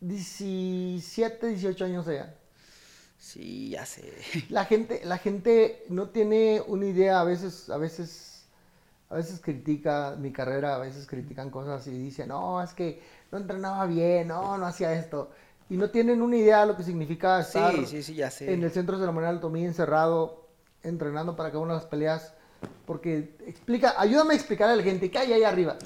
17, 0.00 1.46
18 1.48 1.84
años 1.84 2.08
allá. 2.08 2.34
Sí, 3.18 3.70
ya 3.70 3.86
sé. 3.86 4.12
La 4.48 4.64
gente, 4.64 5.00
la 5.04 5.18
gente 5.18 5.84
no 5.88 6.08
tiene 6.08 6.60
una 6.66 6.86
idea, 6.86 7.20
a 7.20 7.24
veces, 7.24 7.70
a 7.70 7.76
veces, 7.76 8.46
a 9.10 9.14
veces 9.14 9.38
critica 9.40 10.16
mi 10.18 10.32
carrera, 10.32 10.74
a 10.74 10.78
veces 10.78 11.06
critican 11.06 11.50
cosas 11.50 11.86
y 11.86 11.92
dicen, 11.92 12.28
no, 12.28 12.60
es 12.60 12.72
que 12.72 13.00
no 13.32 13.38
entrenaba 13.38 13.86
bien, 13.86 14.28
no, 14.28 14.56
no 14.58 14.66
hacía 14.66 14.92
esto. 14.92 15.30
Y 15.70 15.76
no 15.76 15.88
tienen 15.90 16.20
una 16.20 16.36
idea 16.36 16.60
de 16.60 16.66
lo 16.66 16.76
que 16.76 16.82
significa 16.82 17.40
estar 17.40 17.74
Sí, 17.74 17.86
sí, 17.86 18.02
sí, 18.02 18.14
ya 18.14 18.30
sé. 18.30 18.52
en 18.52 18.62
el 18.62 18.70
centro 18.70 18.98
ceremonial 18.98 19.40
Tomí 19.40 19.64
encerrado, 19.64 20.46
entrenando 20.82 21.34
para 21.34 21.48
cada 21.50 21.60
una 21.64 21.72
de 21.72 21.78
las 21.80 21.86
peleas. 21.88 22.34
Porque 22.86 23.34
explica, 23.46 23.94
ayúdame 23.98 24.34
a 24.34 24.36
explicar 24.36 24.68
a 24.68 24.76
la 24.76 24.82
gente 24.82 25.10
qué 25.10 25.18
hay 25.18 25.32
ahí 25.32 25.44
arriba. 25.44 25.76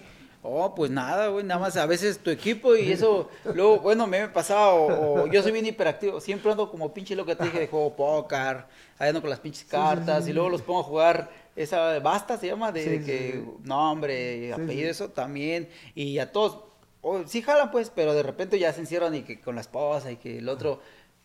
Oh, 0.42 0.74
pues 0.74 0.90
nada, 0.90 1.28
güey, 1.28 1.44
nada 1.44 1.60
más 1.60 1.76
a 1.76 1.86
veces 1.86 2.18
tu 2.18 2.30
equipo 2.30 2.76
y 2.76 2.92
eso, 2.92 3.28
luego, 3.54 3.80
bueno, 3.80 4.06
me 4.06 4.20
me 4.20 4.28
pasaba, 4.28 4.74
o, 4.74 5.22
o 5.22 5.26
yo 5.26 5.42
soy 5.42 5.50
bien 5.52 5.66
hiperactivo, 5.66 6.20
siempre 6.20 6.50
ando 6.52 6.70
como 6.70 6.92
pinche 6.94 7.16
lo 7.16 7.24
que 7.26 7.34
te 7.34 7.44
dije 7.44 7.58
de 7.60 7.66
juego 7.68 7.96
póker, 7.96 8.64
ahí 8.98 9.08
ando 9.08 9.20
con 9.20 9.30
las 9.30 9.40
pinches 9.40 9.64
cartas, 9.64 10.24
sí, 10.24 10.30
y 10.30 10.32
luego 10.32 10.48
los 10.48 10.62
pongo 10.62 10.80
a 10.80 10.84
jugar, 10.84 11.30
esa 11.56 11.98
basta 11.98 12.36
se 12.38 12.46
llama, 12.46 12.70
de, 12.70 12.88
de 12.90 13.04
que, 13.04 13.42
sí. 13.44 13.50
nombre, 13.64 14.46
Sí, 14.46 14.52
apellido, 14.52 14.90
eso 14.90 15.08
también, 15.10 15.68
y 15.96 16.18
a 16.18 16.30
todos, 16.30 16.58
oh, 17.08 17.22
sí 17.26 17.42
jalan 17.42 17.70
pues, 17.70 17.90
pero 17.90 18.14
de 18.14 18.22
repente 18.22 18.58
ya 18.58 18.72
se 18.72 18.80
encierran 18.80 19.14
y 19.14 19.22
que 19.22 19.40
con 19.40 19.54
la 19.56 19.60
esposa 19.62 20.10
y 20.12 20.16
que 20.16 20.38
el 20.38 20.48
otro, 20.48 20.80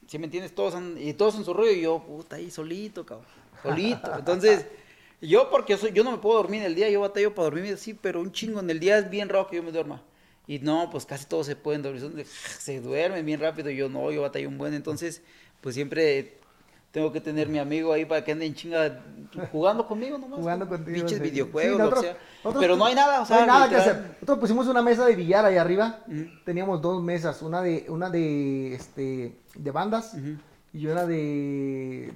si 0.07 0.19
me 0.19 0.25
entiendes, 0.25 0.53
todos 0.55 0.75
han- 0.75 0.97
y 0.99 1.13
todos 1.13 1.35
en 1.35 1.45
su 1.45 1.53
rollo, 1.53 1.71
y 1.71 1.81
yo, 1.81 2.03
puta, 2.03 2.37
ahí 2.37 2.51
solito, 2.51 3.05
cabrón, 3.05 3.27
solito, 3.61 4.15
entonces... 4.17 4.67
Yo 5.21 5.49
porque 5.51 5.77
soy, 5.77 5.91
yo 5.91 6.03
no 6.03 6.11
me 6.11 6.17
puedo 6.17 6.37
dormir 6.37 6.61
en 6.61 6.65
el 6.67 6.75
día, 6.75 6.89
yo 6.89 7.01
batallo 7.01 7.35
para 7.35 7.45
dormirme 7.45 7.69
así, 7.71 7.93
pero 7.93 8.19
un 8.19 8.31
chingo 8.31 8.59
en 8.59 8.69
el 8.71 8.79
día 8.79 8.97
es 8.97 9.09
bien 9.09 9.29
raro 9.29 9.47
que 9.47 9.57
yo 9.57 9.63
me 9.63 9.71
duerma. 9.71 10.03
Y 10.47 10.57
no, 10.59 10.89
pues 10.89 11.05
casi 11.05 11.25
todos 11.27 11.45
se 11.45 11.55
pueden 11.55 11.83
dormir, 11.83 12.25
se 12.25 12.81
duermen 12.81 13.23
bien 13.25 13.39
rápido, 13.39 13.69
y 13.69 13.75
yo 13.77 13.87
no, 13.87 14.11
yo 14.11 14.21
batallo 14.23 14.49
un 14.49 14.57
buen, 14.57 14.73
entonces 14.73 15.21
pues 15.61 15.75
siempre 15.75 16.40
tengo 16.91 17.11
que 17.11 17.21
tener 17.21 17.47
mi 17.47 17.57
amigo 17.59 17.93
ahí 17.93 18.05
para 18.05 18.23
que 18.23 18.31
ande 18.33 18.45
en 18.45 18.53
chinga 18.53 19.01
jugando 19.51 19.87
conmigo 19.87 20.17
nomás. 20.17 20.39
Jugando 20.39 20.67
con 20.67 20.77
contigo. 20.77 20.97
Pinches 20.97 21.17
sí. 21.19 21.23
videojuegos, 21.23 21.71
Sí, 21.73 21.77
lo 21.77 21.83
nosotros- 21.89 22.01
que 22.03 22.07
sea. 22.11 22.17
nosotros 22.43 22.61
Pero 22.63 22.75
no 22.75 22.85
hay 22.85 22.95
nada, 22.95 23.21
o 23.21 23.25
sea, 23.25 23.35
no 23.37 23.41
hay 23.43 23.47
nada 23.47 23.69
que 23.69 23.75
hacer. 23.77 23.95
Nosotros 24.13 24.39
pusimos 24.39 24.67
una 24.67 24.81
mesa 24.81 25.05
de 25.05 25.15
billar 25.15 25.45
ahí 25.45 25.57
arriba. 25.57 25.99
Teníamos 26.45 26.81
dos 26.81 27.01
mesas, 27.01 27.41
una 27.41 27.61
de, 27.61 27.85
una 27.87 28.09
de, 28.09 28.73
este, 28.75 29.37
de 29.55 29.71
bandas 29.71 30.13
Ujú. 30.15 30.35
y 30.73 30.87
una 30.87 31.05
de, 31.05 32.11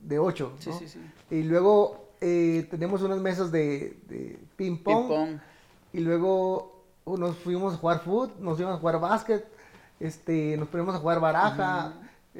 de 0.00 0.18
ocho. 0.18 0.52
Sí, 0.58 0.70
¿no? 0.70 0.78
sí, 0.78 0.88
sí. 0.88 1.00
Y 1.30 1.42
luego 1.44 2.08
eh, 2.20 2.66
tenemos 2.70 3.02
unas 3.02 3.18
mesas 3.18 3.52
de, 3.52 3.98
de 4.08 4.38
ping 4.56 4.78
pong. 4.78 5.02
Ping 5.02 5.08
pong. 5.08 5.38
Y 5.92 6.00
luego 6.00 6.82
uh, 7.04 7.16
nos 7.16 7.36
fuimos 7.36 7.74
a 7.74 7.76
jugar 7.76 8.00
fútbol, 8.00 8.32
nos 8.40 8.56
fuimos 8.56 8.74
a 8.74 8.78
jugar 8.78 8.98
básquet, 9.00 9.46
este, 10.00 10.56
nos 10.56 10.68
ponemos 10.68 10.94
a 10.94 10.98
jugar 10.98 11.20
baraja, 11.20 11.92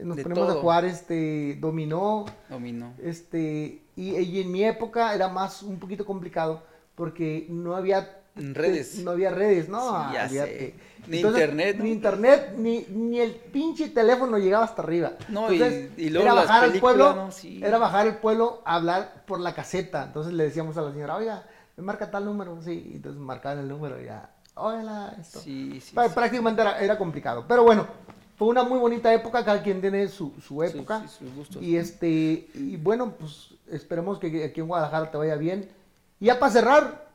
nos 0.05 0.17
De 0.17 0.23
ponemos 0.23 0.49
a 0.51 0.55
jugar 0.55 0.85
este, 0.85 1.57
dominó. 1.61 2.25
Dominó. 2.49 2.93
Este, 3.03 3.83
y, 3.97 4.17
y 4.17 4.41
en 4.41 4.53
mi 4.53 4.65
época 4.65 5.15
era 5.15 5.29
más 5.29 5.63
un 5.63 5.79
poquito 5.79 6.05
complicado 6.05 6.63
porque 6.95 7.47
no 7.51 7.75
había 7.77 8.21
Redes. 8.39 8.99
no 8.99 9.13
había 9.13 9.31
redes, 9.31 9.69
no, 9.69 10.11
Sí. 10.29 10.75
Ni 11.09 11.21
internet, 11.21 11.77
¿no? 11.79 11.85
ni 11.85 11.91
internet, 11.93 12.55
ni, 12.59 12.85
ni 12.91 13.21
el 13.21 13.31
pinche 13.33 13.89
teléfono 13.91 14.37
llegaba 14.39 14.65
hasta 14.65 14.83
arriba. 14.83 15.13
No, 15.29 15.51
y- 15.53 15.91
y 15.97 16.11
luego 16.11 16.25
era 16.27 16.35
bajar 16.35 16.65
al 16.65 16.81
pueblo, 16.81 17.15
¿no? 17.15 17.31
Sí. 17.31 17.61
era 17.65 17.79
bajar 17.79 18.07
al 18.09 18.19
pueblo 18.19 18.61
a 18.67 18.75
hablar 18.75 19.23
por 19.27 19.41
la 19.41 19.55
caseta. 19.55 20.05
Entonces 20.05 20.33
le 20.35 20.45
decíamos 20.45 20.77
a 20.77 20.83
la 20.83 20.93
señora, 20.93 21.17
oiga, 21.17 21.45
me 21.77 21.85
marca 21.85 22.11
tal 22.11 22.25
número, 22.27 22.61
sí, 22.61 22.91
y 22.93 22.97
entonces 22.97 23.21
marcaban 23.21 23.59
el 23.61 23.69
número 23.69 24.01
y 24.03 24.07
ya, 24.07 24.31
hola, 24.55 25.17
esto. 25.19 25.39
Sí, 25.41 25.81
sí. 25.81 25.95
Prácticamente 25.95 26.61
era, 26.61 26.79
era 26.81 26.99
complicado. 26.99 27.45
Pero 27.49 27.63
bueno, 27.63 27.87
fue 28.37 28.49
una 28.49 28.62
muy 28.62 28.79
bonita 28.79 29.12
época, 29.14 29.44
cada 29.44 29.62
quien 29.62 29.81
tiene 29.81 30.09
su, 30.09 30.33
su 30.46 30.62
época. 30.62 31.03
sí, 31.09 31.25
sus 31.25 31.35
gustos. 31.35 31.62
Y 31.62 31.77
este, 31.77 32.49
y 32.55 32.77
bueno, 32.77 33.12
pues 33.18 33.51
esperemos 33.70 34.18
que 34.18 34.44
aquí 34.44 34.61
en 34.61 34.68
Guadalajara 34.68 35.11
te 35.11 35.16
vaya 35.16 35.37
bien. 35.37 35.68
Y 36.20 36.27
ya 36.27 36.38
para 36.38 36.53
cerrar, 36.53 37.07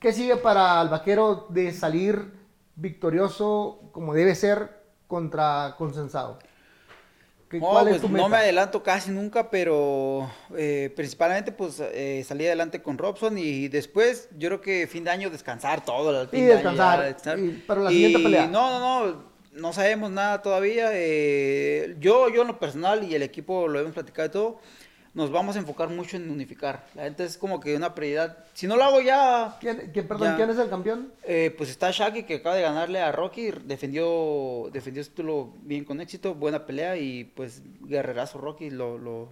¿qué 0.00 0.12
sigue 0.12 0.36
para 0.36 0.80
el 0.82 0.88
vaquero 0.88 1.46
de 1.50 1.72
salir 1.72 2.32
victorioso 2.76 3.80
como 3.92 4.14
debe 4.14 4.34
ser 4.34 4.70
contra 5.06 5.74
consensado? 5.78 6.38
¿Qué- 7.48 7.60
No, 7.60 7.68
¿Cuál 7.70 7.86
es 7.88 7.90
pues 7.92 8.02
tu 8.02 8.08
no 8.08 8.14
meta? 8.14 8.28
me 8.28 8.36
adelanto 8.38 8.82
casi 8.82 9.12
nunca, 9.12 9.48
pero 9.50 10.28
eh, 10.56 10.92
principalmente 10.96 11.52
pues 11.52 11.80
eh, 11.80 12.24
salí 12.26 12.44
adelante 12.44 12.82
con 12.82 12.98
Robson 12.98 13.38
y 13.38 13.68
después 13.68 14.28
yo 14.36 14.48
creo 14.48 14.60
que 14.60 14.88
fin 14.88 15.04
de 15.04 15.10
año 15.10 15.30
descansar 15.30 15.84
todo 15.84 16.22
el 16.22 16.28
fin 16.28 16.40
Sí, 16.40 16.44
de 16.46 16.52
año, 16.54 16.56
descansar. 16.70 16.98
ya, 16.98 17.04
descansar. 17.04 17.38
Y- 17.38 17.64
pero 17.66 17.82
la 17.84 17.90
siguiente 17.90 18.18
pelea. 18.18 18.48
No, 18.48 18.68
no, 18.80 18.80
no, 19.12 19.35
no 19.56 19.72
sabemos 19.72 20.10
nada 20.10 20.42
todavía. 20.42 20.90
eh, 20.92 21.96
yo, 22.00 22.28
yo 22.28 22.42
en 22.42 22.48
lo 22.48 22.58
personal 22.58 23.04
y 23.04 23.14
el 23.14 23.22
equipo 23.22 23.68
lo 23.68 23.80
hemos 23.80 23.92
platicado 23.94 24.28
y 24.28 24.30
todo, 24.32 24.60
nos 25.14 25.30
vamos 25.30 25.56
a 25.56 25.60
enfocar 25.60 25.88
mucho 25.88 26.16
en 26.18 26.30
unificar. 26.30 26.86
La 26.94 27.04
gente 27.04 27.24
es 27.24 27.38
como 27.38 27.58
que 27.58 27.74
una 27.74 27.94
prioridad. 27.94 28.44
Si 28.52 28.66
no 28.66 28.76
lo 28.76 28.84
hago 28.84 29.00
ya, 29.00 29.56
¿Quién, 29.60 29.90
quién- 29.92 30.06
perdón, 30.06 30.28
Ya. 30.28 30.36
¿quién 30.36 30.50
es 30.50 30.58
el 30.58 30.68
campeón? 30.68 31.12
eh, 31.22 31.54
pues 31.56 31.70
está 31.70 31.90
Shaggy 31.90 32.24
que 32.24 32.34
acaba 32.36 32.54
de 32.54 32.62
ganarle 32.62 33.00
a 33.00 33.12
Rocky, 33.12 33.50
defendió, 33.64 34.68
defendió 34.72 35.02
su 35.02 35.10
título 35.10 35.54
bien 35.62 35.84
con 35.86 36.00
éxito, 36.02 36.34
buena 36.34 36.66
pelea 36.66 36.96
y 36.98 37.24
pues 37.24 37.62
guerrerazo 37.80 38.38
Rocky, 38.38 38.68
lo, 38.68 38.98
lo, 38.98 39.30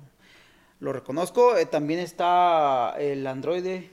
lo 0.81 0.93
reconozco. 0.95 1.57
Eh, 1.59 1.67
también 1.67 2.01
está 2.01 2.95
el 2.99 3.27
androide, 3.27 3.91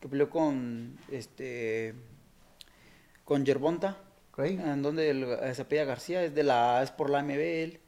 que 0.00 0.08
peleó 0.08 0.30
con 0.30 0.96
este 1.10 1.94
con 3.24 3.44
Yerbonta, 3.44 3.98
En 4.44 4.82
donde 4.82 5.10
el, 5.10 5.24
eh, 5.24 5.54
se 5.54 5.62
apellida 5.62 5.84
García, 5.84 6.22
es 6.22 6.34
de 6.34 6.42
la 6.42 6.82
es 6.82 6.90
por 6.90 7.10
la 7.10 7.22
MBL. 7.22 7.78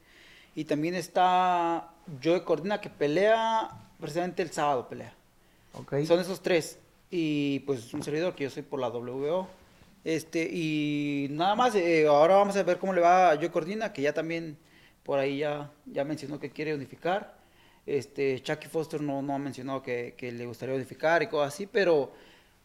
Y 0.55 0.65
también 0.65 0.95
está 0.95 1.91
Joe 2.23 2.43
Cordina 2.43 2.79
que 2.79 2.89
pelea 2.89 3.69
precisamente 3.99 4.41
el 4.41 4.51
sábado 4.51 4.87
pelea. 4.87 5.13
Ok. 5.73 6.03
Son 6.05 6.19
esos 6.19 6.41
tres. 6.41 6.79
Y 7.09 7.59
pues 7.59 7.93
un 7.93 8.03
servidor 8.03 8.35
que 8.35 8.43
yo 8.43 8.49
soy 8.49 8.63
por 8.63 8.79
la 8.79 8.89
WO. 8.89 9.47
Este, 10.03 10.43
y 10.51 11.27
nada 11.31 11.55
más, 11.55 11.75
eh, 11.75 12.07
ahora 12.07 12.35
vamos 12.35 12.55
a 12.57 12.63
ver 12.63 12.77
cómo 12.77 12.93
le 12.93 13.01
va 13.01 13.31
a 13.31 13.37
Joe 13.37 13.49
Cordina, 13.51 13.93
que 13.93 14.01
ya 14.01 14.13
también 14.13 14.57
por 15.03 15.19
ahí 15.19 15.39
ya, 15.39 15.71
ya 15.85 16.03
mencionó 16.03 16.39
que 16.39 16.51
quiere 16.51 16.73
unificar. 16.73 17.37
Este, 17.85 18.41
Chucky 18.41 18.67
Foster 18.67 19.01
no, 19.01 19.21
no 19.21 19.33
ha 19.35 19.39
mencionado 19.39 19.81
que, 19.81 20.15
que 20.17 20.31
le 20.31 20.45
gustaría 20.45 20.75
unificar 20.75 21.23
y 21.23 21.27
cosas 21.27 21.53
así, 21.53 21.67
pero 21.67 22.11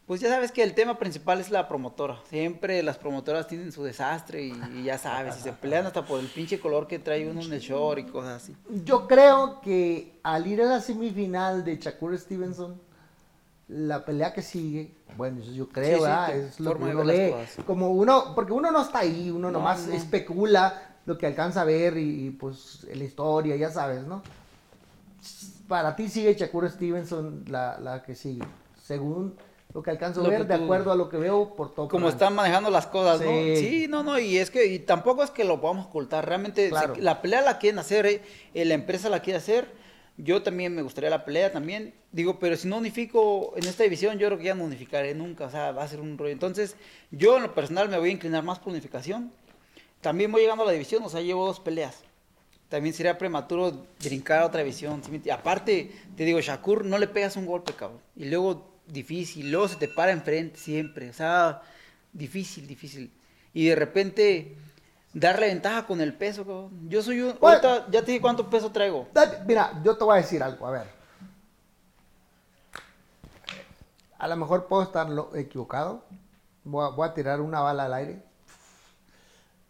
pues 0.09 0.21
ya 0.21 0.29
sabes 0.29 0.51
que 0.51 0.63
el 0.63 0.73
tema 0.73 0.97
principal 0.97 1.39
es 1.39 1.51
la 1.51 1.67
promotora. 1.67 2.17
Siempre 2.27 2.81
las 2.81 2.97
promotoras 2.97 3.45
tienen 3.45 3.71
su 3.71 3.83
desastre 3.83 4.41
y, 4.41 4.59
y 4.73 4.81
ya 4.85 4.97
sabes, 4.97 5.37
y 5.37 5.41
se 5.41 5.53
pelean 5.53 5.85
hasta 5.85 6.03
por 6.03 6.19
el 6.19 6.25
pinche 6.25 6.59
color 6.59 6.87
que 6.87 6.97
trae 6.97 7.29
uno 7.29 7.41
en 7.43 7.53
el 7.53 7.59
short 7.59 7.99
y 7.99 8.03
cosas 8.05 8.41
así. 8.41 8.55
Yo 8.83 9.07
creo 9.07 9.61
que 9.61 10.19
al 10.23 10.47
ir 10.47 10.63
a 10.63 10.65
la 10.65 10.81
semifinal 10.81 11.63
de 11.63 11.77
Shakur 11.77 12.17
Stevenson, 12.17 12.81
la 13.67 14.03
pelea 14.03 14.33
que 14.33 14.41
sigue, 14.41 14.95
bueno, 15.15 15.43
eso 15.43 15.51
yo 15.51 15.69
creo, 15.69 15.99
Sí, 15.99 16.31
es 16.31 16.59
lo 16.59 16.75
que 16.75 16.85
uno 16.85 17.03
lee. 17.03 17.35
Como 17.67 17.91
uno, 17.91 18.33
porque 18.33 18.53
uno 18.53 18.71
no 18.71 18.81
está 18.81 19.01
ahí, 19.01 19.29
uno 19.29 19.51
No, 19.51 19.59
nomás 19.59 19.85
no. 19.85 19.93
especula 19.93 20.95
lo 21.05 21.19
que 21.19 21.27
alcanza 21.27 21.61
a 21.61 21.65
ver 21.65 21.97
y, 21.97 22.25
y, 22.25 22.29
pues 22.31 22.87
la 22.91 23.03
historia, 23.03 23.55
ya 23.57 23.69
sabes, 23.69 24.07
¿no? 24.07 24.23
Para 25.67 25.95
ti 25.95 26.09
sigue 26.09 26.33
Shakur 26.33 26.67
Stevenson 26.67 27.45
la, 27.47 27.77
la 27.79 28.01
que 28.01 28.15
sigue, 28.15 28.43
según 28.81 29.35
lo 29.73 29.83
que 29.83 29.91
alcanzo 29.91 30.25
a 30.25 30.29
ver, 30.29 30.47
de 30.47 30.53
acuerdo 30.55 30.91
a 30.91 30.95
lo 30.95 31.09
que 31.09 31.17
veo 31.17 31.55
por 31.55 31.73
todo. 31.73 31.87
como 31.87 32.09
están 32.09 32.33
manejando 32.33 32.69
las 32.69 32.87
cosas, 32.87 33.21
¿no? 33.21 33.27
Sí. 33.27 33.55
Sí, 33.57 33.87
no, 33.87 34.03
no, 34.03 34.17
y 34.17 34.37
es 34.37 34.49
que 34.49 34.65
y 34.65 34.79
tampoco 34.79 35.23
es 35.23 35.29
que 35.31 35.43
lo 35.43 35.61
podamos 35.61 35.87
ocultar, 35.87 36.25
realmente 36.27 36.69
se- 36.69 37.01
la 37.01 37.21
pelea 37.21 37.41
la 37.41 37.59
quieren 37.59 37.79
hacer, 37.79 38.05
eh, 38.05 38.21
eh, 38.53 38.65
la 38.65 38.73
empresa 38.73 39.09
la 39.09 39.21
quiere 39.21 39.37
hacer, 39.37 39.71
yo 40.17 40.41
también 40.43 40.73
me 40.75 40.81
gustaría 40.81 41.09
la 41.09 41.23
pelea 41.23 41.51
también, 41.51 41.93
digo, 42.11 42.39
pero 42.39 42.57
si 42.57 42.67
no 42.67 42.77
unifico 42.77 43.53
en 43.55 43.65
esta 43.67 43.83
división, 43.83 44.17
yo 44.17 44.27
creo 44.27 44.37
que 44.39 44.45
ya 44.45 44.55
no 44.55 44.63
unificaré 44.65 45.13
nunca, 45.13 45.45
o 45.45 45.49
sea, 45.51 45.71
va 45.71 45.83
a 45.83 45.87
ser 45.87 46.01
un 46.01 46.17
rollo. 46.17 46.31
Entonces, 46.33 46.75
yo 47.11 47.37
en 47.37 47.43
lo 47.43 47.53
personal 47.53 47.87
me 47.89 47.97
voy 47.97 48.09
a 48.09 48.13
inclinar 48.13 48.43
más 48.43 48.59
por 48.59 48.71
unificación, 48.73 49.31
también 50.01 50.31
voy 50.31 50.41
llegando 50.41 50.63
a 50.63 50.67
la 50.67 50.71
división, 50.73 51.03
o 51.03 51.09
sea, 51.09 51.21
llevo 51.21 51.45
dos 51.45 51.59
peleas. 51.59 52.03
También 52.69 52.93
sería 52.93 53.17
prematuro 53.17 53.85
brincar 54.03 54.39
a 54.41 54.45
otra 54.45 54.59
división. 54.61 55.01
¿sí 55.03 55.29
Aparte, 55.29 55.91
te 56.15 56.23
digo, 56.23 56.39
Shakur, 56.39 56.85
no 56.85 56.97
le 56.99 57.07
pegas 57.07 57.35
un 57.35 57.45
golpe, 57.47 57.73
cabrón. 57.73 57.99
Y 58.15 58.25
luego, 58.25 58.67
difícil. 58.91 59.51
Luego 59.51 59.67
se 59.67 59.75
te 59.75 59.87
para 59.87 60.11
enfrente 60.11 60.57
siempre. 60.57 61.09
O 61.09 61.13
sea, 61.13 61.61
difícil, 62.13 62.67
difícil. 62.67 63.11
Y 63.53 63.67
de 63.67 63.75
repente, 63.75 64.57
darle 65.13 65.47
ventaja 65.47 65.85
con 65.85 66.01
el 66.01 66.13
peso, 66.13 66.43
cabrón. 66.45 66.89
Yo 66.89 67.01
soy 67.01 67.21
un... 67.21 67.37
Bueno. 67.39 67.67
Ahorita, 67.67 67.91
ya 67.91 68.01
te 68.01 68.11
dije 68.11 68.21
cuánto 68.21 68.49
peso 68.49 68.71
traigo. 68.71 69.07
Mira, 69.45 69.81
yo 69.83 69.97
te 69.97 70.03
voy 70.03 70.17
a 70.17 70.21
decir 70.21 70.43
algo, 70.43 70.67
a 70.67 70.71
ver. 70.71 70.87
A 74.17 74.27
lo 74.27 74.35
mejor 74.35 74.67
puedo 74.67 74.83
estar 74.83 75.07
equivocado. 75.35 76.03
Voy 76.63 76.85
a, 76.85 76.89
voy 76.89 77.07
a 77.07 77.13
tirar 77.13 77.39
una 77.41 77.61
bala 77.61 77.85
al 77.85 77.93
aire. 77.93 78.23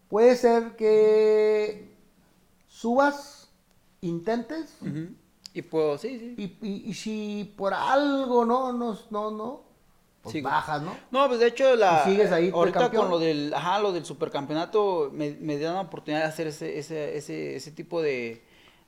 Puede 0.09 0.35
ser 0.35 0.75
que 0.75 1.95
subas, 2.67 3.49
intentes. 4.01 4.75
Y 5.59 5.61
puedo, 5.63 5.97
sí, 5.97 6.19
sí. 6.19 6.41
y, 6.41 6.43
y- 6.61 6.83
y 6.89 6.93
si 6.93 7.53
por 7.57 7.73
algo 7.73 8.45
no, 8.45 8.71
no, 8.73 8.97
no, 9.11 9.31
no, 9.31 9.63
pues 10.21 10.33
Sigo. 10.33 10.41
bajas, 10.41 10.81
¿no? 10.81 11.01
No, 11.11 11.27
pues 11.27 11.39
de 11.39 11.47
hecho, 11.47 11.75
la, 11.75 11.87
¿Y 11.87 11.97
sigues 11.97 12.31
ahí, 12.31 12.51
ahorita 12.51 12.93
con 12.93 13.09
lo 13.09 13.19
del, 13.19 13.53
ajá, 13.53 13.79
lo 13.79 13.91
del 13.91 14.05
supercampeonato, 14.05 15.09
me, 15.13 15.31
me 15.39 15.57
dieron 15.57 15.75
la 15.75 15.81
oportunidad 15.81 16.21
de 16.23 16.27
hacer 16.27 16.47
ese, 16.47 16.77
ese, 16.77 17.17
ese, 17.17 17.55
ese 17.55 17.71
tipo 17.71 18.01
de, 18.01 18.43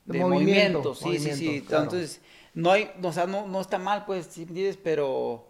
De 0.06 0.14
de 0.14 0.26
movimiento, 0.26 0.94
movimientos. 0.94 1.00
Sí, 1.00 1.18
sí, 1.20 1.34
sí. 1.34 1.58
claro. 1.66 1.84
Entonces, 1.84 2.22
no 2.54 2.72
hay, 2.72 2.92
o 3.02 3.12
sea, 3.14 3.26
no, 3.28 3.48
no 3.48 3.62
está 3.62 3.80
mal, 3.80 4.06
pues, 4.06 4.28
¿sí 4.28 4.42
me 4.42 4.50
entiendes? 4.50 4.78
Pero, 4.84 5.48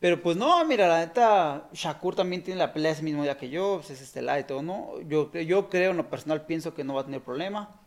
pero 0.00 0.22
pues 0.22 0.36
no, 0.36 0.64
mira, 0.66 0.88
la 0.88 1.00
neta, 1.00 1.68
Shakur 1.72 2.16
también 2.16 2.42
tiene 2.44 2.58
la 2.60 2.72
pelea 2.72 2.92
ese 2.92 3.02
mismo 3.02 3.22
día 3.24 3.38
que 3.38 3.50
yo, 3.50 3.76
pues, 3.78 3.90
es 3.90 4.02
estelar 4.02 4.40
y 4.40 4.44
todo, 4.44 4.62
¿no? 4.62 5.00
Yo, 5.02 5.32
yo 5.32 5.70
creo, 5.70 5.92
en 5.92 5.98
lo 5.98 6.10
personal, 6.10 6.46
pienso 6.46 6.74
que 6.74 6.84
no 6.84 6.94
va 6.94 7.02
a 7.02 7.04
tener 7.06 7.22
problema. 7.22 7.80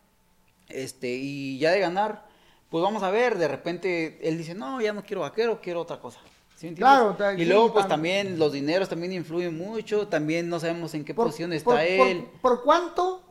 Este, 0.68 1.08
y 1.14 1.58
ya 1.58 1.70
de 1.70 1.80
ganar, 1.80 2.25
pues 2.70 2.82
vamos 2.82 3.02
a 3.02 3.10
ver, 3.10 3.38
de 3.38 3.48
repente 3.48 4.18
él 4.26 4.38
dice, 4.38 4.54
no, 4.54 4.80
ya 4.80 4.92
no 4.92 5.02
quiero 5.04 5.22
vaquero, 5.22 5.60
quiero 5.62 5.80
otra 5.82 5.98
cosa. 6.00 6.20
¿Sí? 6.56 6.72
Claro, 6.74 7.14
y 7.36 7.44
luego 7.44 7.72
pues 7.72 7.84
tam- 7.84 7.88
también 7.90 8.38
los 8.38 8.52
dineros 8.52 8.88
también 8.88 9.12
influyen 9.12 9.56
mucho, 9.58 10.08
también 10.08 10.48
no 10.48 10.58
sabemos 10.58 10.94
en 10.94 11.04
qué 11.04 11.12
Por- 11.12 11.26
posición 11.26 11.52
está 11.52 11.66
por- 11.72 11.74
por- 11.76 11.84
él. 12.08 12.26
¿Por 12.40 12.62
cuánto? 12.62 13.22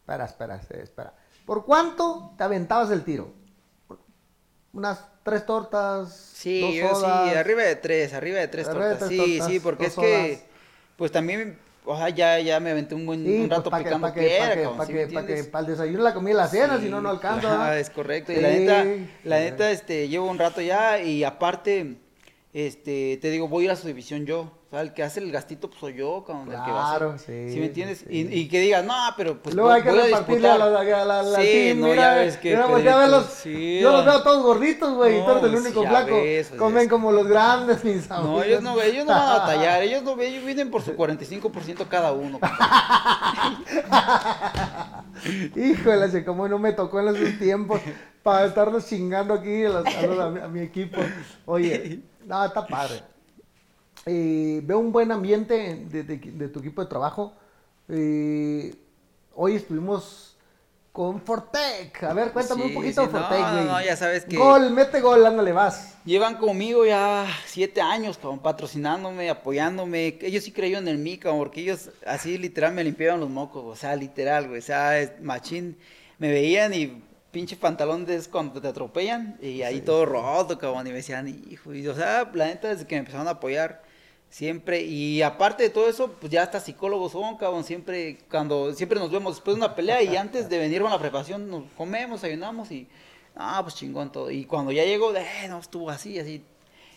Espera, 0.00 0.24
espera, 0.26 0.56
espera. 0.56 1.14
¿Por 1.44 1.64
cuánto 1.64 2.32
te 2.38 2.44
aventabas 2.44 2.90
el 2.92 3.02
tiro? 3.02 3.32
Unas 4.72 5.04
tres 5.24 5.44
tortas, 5.44 6.14
Sí, 6.34 6.60
dos 6.60 6.74
yo 6.74 6.94
sodas. 7.00 7.28
sí, 7.30 7.36
arriba 7.36 7.62
de 7.62 7.76
tres, 7.76 8.14
arriba 8.14 8.38
de 8.38 8.48
tres 8.48 8.68
Arriba 8.68 8.84
de 8.86 8.90
tortas. 8.92 9.08
tres 9.08 9.20
sí, 9.20 9.26
tortas, 9.38 9.52
sí, 9.52 9.60
porque 9.60 9.86
es 9.86 9.94
que, 9.96 10.42
pues 10.96 11.12
también, 11.12 11.58
o 11.84 11.96
sea, 11.96 12.08
ya, 12.10 12.38
ya 12.38 12.60
me 12.60 12.70
aventé 12.70 12.94
un 12.94 13.06
buen 13.06 13.24
Sí, 13.24 13.40
un 13.40 13.50
rato 13.50 13.70
pues, 13.70 13.70
para 13.70 13.84
picando 13.84 14.14
piedra, 14.14 14.48
pa' 14.48 14.54
que, 14.54 14.62
cabrón, 14.62 14.76
pa' 14.76 14.86
¿sí 14.86 14.92
que, 14.92 15.44
para 15.44 15.66
el 15.66 15.72
desayuno, 15.72 16.02
la 16.02 16.14
comida 16.14 16.32
y 16.32 16.36
la 16.36 16.48
cena, 16.48 16.80
si 16.80 16.88
no, 16.88 17.00
no 17.00 17.10
alcanza. 17.10 17.50
¿verdad? 17.50 17.78
es 17.78 17.90
correcto. 17.90 18.32
Y 18.32 18.36
la 18.36 18.50
neta, 18.50 18.84
la 19.24 19.40
neta, 19.40 19.70
este, 19.70 20.08
llevo 20.08 20.30
un 20.30 20.38
rato 20.38 20.60
ya 20.60 21.02
y 21.02 21.24
aparte, 21.24 21.96
este, 22.52 23.18
te 23.20 23.30
digo, 23.30 23.48
voy 23.48 23.64
a 23.64 23.66
ir 23.66 23.70
a 23.72 23.76
su 23.76 23.86
división 23.86 24.26
yo. 24.26 24.61
Sea, 24.72 24.80
el 24.80 24.94
que 24.94 25.02
hace 25.02 25.20
el 25.20 25.30
gastito, 25.30 25.68
pues 25.68 25.78
soy 25.80 25.92
yo, 25.96 26.24
cabrón, 26.26 26.50
el 26.50 26.64
que 26.64 26.70
va 26.70 26.84
a 26.84 26.88
hacer. 26.88 26.98
Claro, 26.98 27.18
sí, 27.18 27.50
¿Sí 27.52 27.60
me 27.60 27.66
entiendes? 27.66 27.98
sí. 27.98 28.06
Y, 28.08 28.20
y 28.40 28.48
que 28.48 28.58
digas, 28.58 28.82
no, 28.82 28.94
pero 29.18 29.36
pues 29.42 29.54
Luego 29.54 29.70
hay 29.70 29.82
que 29.82 29.90
voy 29.90 29.98
repartirle 30.00 30.48
a 30.48 30.52
disputar. 30.54 30.72
la, 30.72 30.80
a 31.00 31.04
la, 31.04 31.20
a 31.20 31.22
la 31.24 31.40
Sí, 31.42 31.74
no, 31.76 31.88
mira, 31.88 32.02
ya 32.02 32.14
ves 32.14 32.36
que- 32.38 32.50
mira, 32.52 32.64
que- 32.64 32.70
voltea 32.72 32.94
a 32.94 32.98
verlos. 33.00 33.26
sí, 33.26 33.80
yo 33.80 33.92
los 33.92 34.06
veo 34.06 34.22
todos 34.22 34.42
gorditos, 34.42 34.94
güey, 34.94 35.16
y 35.16 35.18
No, 35.18 35.24
tú 35.26 35.30
eres 35.32 35.44
el 35.44 35.50
pues, 35.52 35.64
único 35.66 35.82
ya 35.82 35.90
flaco. 35.90 36.14
ves, 36.14 36.46
pues, 36.48 36.58
Comen 36.58 36.84
ya- 36.84 36.88
como 36.90 37.12
los 37.12 37.26
grandes, 37.28 37.84
mis 38.00 38.10
amigos. 38.10 38.30
No, 38.38 38.42
ellos 38.42 38.62
no, 38.62 38.80
ellos 38.80 39.04
no 39.04 39.12
van 39.12 39.22
a 39.28 39.38
batallar, 39.40 39.82
ellos 39.86 40.02
no, 40.04 40.18
ellos 40.18 40.42
vienen 40.42 40.70
por 40.70 40.80
su 40.80 40.96
45% 40.96 41.86
cada 41.88 42.12
uno. 42.12 42.40
Híjole, 45.54 46.10
che, 46.10 46.24
como 46.24 46.48
no 46.48 46.58
me 46.58 46.72
tocó 46.72 47.00
en 47.00 47.14
esos 47.14 47.38
tiempos 47.38 47.78
para 48.22 48.46
estarnos 48.46 48.86
chingando 48.86 49.34
aquí 49.34 49.66
a, 49.66 49.68
los- 49.68 49.86
a 49.86 50.02
los- 50.06 50.18
a 50.18 50.30
mi, 50.30 50.40
a 50.40 50.48
mi 50.48 50.60
equipo. 50.60 50.98
Oye, 51.44 52.00
no, 52.24 52.42
está 52.44 52.66
padre. 52.66 53.02
Eh, 54.06 54.60
veo 54.64 54.78
un 54.78 54.90
buen 54.92 55.12
ambiente 55.12 55.84
de, 55.88 56.02
de- 56.02 56.16
de 56.18 56.48
tu 56.48 56.58
equipo 56.60 56.82
de 56.82 56.88
trabajo. 56.88 57.32
Eh, 57.88 58.74
hoy 59.34 59.56
estuvimos 59.56 60.36
con 60.90 61.20
Fortec. 61.22 62.02
A 62.02 62.12
ver, 62.12 62.32
cuéntame 62.32 62.64
un 62.64 62.74
poquito 62.74 63.02
de 63.02 63.08
Fortec, 63.08 63.40
no, 63.40 63.52
güey. 63.52 63.64
no, 63.64 63.82
ya 63.82 63.96
sabes 63.96 64.24
que- 64.24 64.36
Gol, 64.36 64.70
mete 64.72 65.00
gol, 65.00 65.24
ándale, 65.24 65.52
vas. 65.52 65.94
Llevan 66.04 66.36
conmigo 66.36 66.84
ya 66.84 67.26
siete 67.46 67.80
años, 67.80 68.18
cabrón, 68.18 68.40
patrocinándome, 68.40 69.30
apoyándome. 69.30 70.18
Ellos 70.20 70.44
sí 70.44 70.52
creyeron 70.52 70.88
en 70.88 71.02
mí, 71.02 71.16
cabrón, 71.16 71.38
porque 71.40 71.60
ellos 71.62 71.90
así 72.04 72.36
literal 72.38 72.74
me 72.74 72.82
limpiaban 72.84 73.20
los 73.20 73.30
mocos, 73.30 73.64
o 73.64 73.76
sea, 73.76 73.94
literal, 73.96 74.48
güey. 74.48 74.58
O 74.58 74.62
sea, 74.62 74.98
es- 74.98 75.20
machín, 75.22 75.78
me 76.18 76.30
veían 76.30 76.74
y 76.74 77.02
pinche 77.30 77.56
pantalón 77.56 78.04
de 78.04 78.20
cuando 78.30 78.60
te 78.60 78.68
atropellan 78.68 79.38
y 79.40 79.62
ahí 79.62 79.80
todo 79.80 80.04
roto, 80.04 80.58
cabrón, 80.58 80.86
y 80.86 80.90
me 80.90 80.96
decían, 80.96 81.26
hijo, 81.50 81.72
y 81.72 81.86
o 81.86 81.94
sea, 81.94 82.30
la 82.34 82.46
neta, 82.46 82.68
desde 82.68 82.86
que 82.86 82.96
me 82.96 82.98
empezaron 82.98 83.26
a 83.28 83.30
apoyar, 83.32 83.82
siempre, 84.32 84.80
y 84.80 85.20
aparte 85.20 85.64
de 85.64 85.68
todo 85.68 85.90
eso, 85.90 86.12
pues 86.12 86.32
ya 86.32 86.42
hasta 86.42 86.58
psicólogos 86.58 87.12
son, 87.12 87.36
cabrón, 87.36 87.64
siempre, 87.64 88.16
cuando, 88.30 88.72
siempre 88.72 88.98
nos 88.98 89.10
vemos 89.10 89.34
después 89.34 89.54
de 89.54 89.62
una 89.62 89.74
pelea 89.74 90.02
y 90.02 90.16
antes 90.16 90.48
de 90.48 90.56
venir 90.56 90.80
con 90.80 90.90
la 90.90 90.98
preparación, 90.98 91.50
nos 91.50 91.64
comemos, 91.76 92.24
ayunamos 92.24 92.70
y, 92.70 92.88
ah, 93.36 93.60
pues 93.62 93.74
chingón 93.74 94.10
todo, 94.10 94.30
y 94.30 94.46
cuando 94.46 94.72
ya 94.72 94.84
llegó, 94.84 95.14
eh, 95.14 95.26
no, 95.50 95.58
estuvo 95.58 95.90
así, 95.90 96.18
así, 96.18 96.42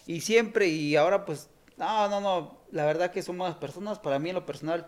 y 0.07 0.21
siempre, 0.21 0.69
y 0.69 0.95
ahora 0.95 1.25
pues, 1.25 1.49
no, 1.75 2.07
no, 2.07 2.21
no, 2.21 2.57
la 2.71 2.85
verdad 2.85 3.11
que 3.11 3.21
son 3.21 3.37
buenas 3.37 3.57
personas, 3.57 3.99
para 3.99 4.17
mí 4.17 4.29
en 4.29 4.35
lo 4.35 4.45
personal, 4.45 4.87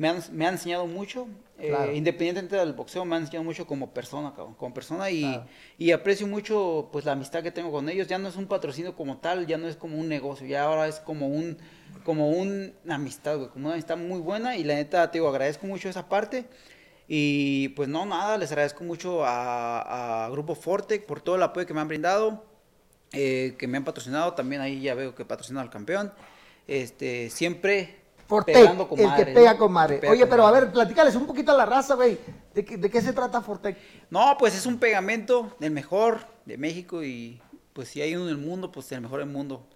me 0.00 0.08
han, 0.08 0.22
me 0.32 0.46
han 0.46 0.54
enseñado 0.54 0.86
mucho, 0.86 1.26
eh, 1.58 1.92
independientemente 1.94 2.56
del 2.56 2.72
boxeo, 2.72 3.04
me 3.04 3.16
han 3.16 3.22
enseñado 3.22 3.44
mucho 3.44 3.66
como 3.66 3.92
persona, 3.92 4.32
cabrón, 4.34 4.54
como 4.54 4.72
persona 4.72 5.10
y, 5.10 5.20
Claro. 5.20 5.46
y 5.76 5.92
aprecio 5.92 6.26
mucho 6.26 6.88
pues 6.90 7.04
la 7.04 7.12
amistad 7.12 7.42
que 7.42 7.50
tengo 7.50 7.70
con 7.70 7.86
ellos, 7.90 8.06
ya 8.08 8.16
no 8.16 8.28
es 8.28 8.36
un 8.36 8.46
patrocinio 8.46 8.96
como 8.96 9.18
tal, 9.18 9.46
ya 9.46 9.58
no 9.58 9.68
es 9.68 9.76
como 9.76 9.98
un 9.98 10.08
negocio, 10.08 10.46
ya 10.46 10.64
ahora 10.64 10.88
es 10.88 11.00
como 11.00 11.28
un, 11.28 11.58
como 12.02 12.30
un- 12.30 12.72
una 12.84 12.94
amistad, 12.94 13.36
güey, 13.36 13.50
como 13.50 13.66
una 13.66 13.74
amistad 13.74 13.98
muy 13.98 14.20
buena 14.20 14.56
y 14.56 14.64
la 14.64 14.74
neta, 14.74 15.10
te 15.10 15.18
digo, 15.18 15.28
agradezco 15.28 15.66
mucho 15.66 15.90
esa 15.90 16.08
parte 16.08 16.46
y 17.06 17.68
pues 17.70 17.86
no, 17.90 18.06
nada, 18.06 18.38
les 18.38 18.50
agradezco 18.52 18.82
mucho 18.84 19.24
a, 19.26 20.24
a 20.24 20.30
Grupo 20.30 20.54
Fortec 20.54 21.04
por 21.04 21.20
todo 21.20 21.36
el 21.36 21.42
apoyo 21.42 21.66
que 21.66 21.74
me 21.74 21.80
han 21.82 21.88
brindado, 21.88 22.42
eh, 23.12 23.54
que 23.58 23.66
me 23.66 23.76
han 23.76 23.84
patrocinado, 23.84 24.32
también 24.32 24.62
ahí 24.62 24.80
ya 24.80 24.94
veo 24.94 25.14
que 25.14 25.26
patrocinan 25.26 25.62
al 25.62 25.68
campeón, 25.70 26.10
este, 26.66 27.28
siempre 27.28 27.96
Fortec, 28.30 28.54
pegando 28.58 28.88
con 28.88 28.98
el 28.98 29.06
madre, 29.06 29.24
que 29.26 29.26
pega 29.26 29.52
¿no? 29.52 29.58
con 29.58 29.72
madre. 29.72 29.98
Pega 29.98 30.12
Oye, 30.12 30.20
con 30.20 30.28
pero 30.28 30.46
a 30.46 30.52
ver, 30.52 30.72
platícales 30.72 31.14
un 31.16 31.26
poquito 31.26 31.52
a 31.52 31.56
la 31.56 31.66
raza, 31.66 31.94
güey. 31.94 32.18
¿De, 32.54 32.64
qué- 32.64 32.76
de 32.76 32.90
qué 32.90 33.00
se 33.02 33.12
trata 33.12 33.40
Fortec? 33.42 33.76
No, 34.10 34.36
pues 34.38 34.54
es 34.56 34.66
un 34.66 34.78
pegamento 34.78 35.54
del 35.58 35.70
mejor 35.72 36.20
de 36.44 36.56
México 36.58 37.02
y 37.04 37.40
pues 37.72 37.88
si 37.88 38.02
hay 38.02 38.14
uno 38.16 38.24
en 38.24 38.30
el 38.30 38.38
mundo, 38.38 38.72
pues 38.72 38.90
el 38.92 39.00
mejor 39.00 39.20
del 39.20 39.28
mundo. 39.28 39.66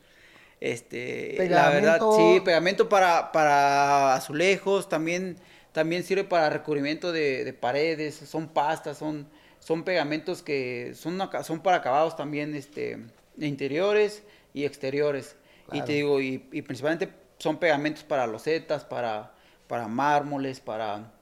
Este, 0.61 1.45
la 1.49 1.69
verdad, 1.71 1.99
Pegamento. 2.01 2.17
sí, 2.17 2.41
pegamento 2.41 2.89
para, 2.89 3.33
para 3.33 4.15
azulejos, 4.15 4.89
también, 4.89 5.37
también 5.73 6.03
sirve 6.05 6.25
para 6.25 6.51
recubrimiento 6.51 7.13
de, 7.13 7.45
de 7.45 7.53
paredes, 7.53 8.15
son 8.17 8.49
pastas, 8.49 8.99
son, 8.99 9.29
son 9.61 9.85
pegamentos 9.85 10.43
que 10.43 10.93
son, 10.95 11.19
son 11.45 11.61
para 11.61 11.79
acabados 11.79 12.17
también, 12.17 12.55
este, 12.55 12.99
interiores 13.39 14.23
y 14.55 14.65
exteriores. 14.65 15.37
Y 15.73 15.83
te 15.83 15.93
digo, 15.93 16.21
y, 16.21 16.47
y 16.53 16.63
principalmente 16.63 17.09
son 17.45 17.59
pegamentos 17.59 18.03
para 18.05 18.27
losetas, 18.27 18.85
para, 18.85 19.35
para 19.69 19.87
mármoles, 19.87 20.61
para, 20.61 21.13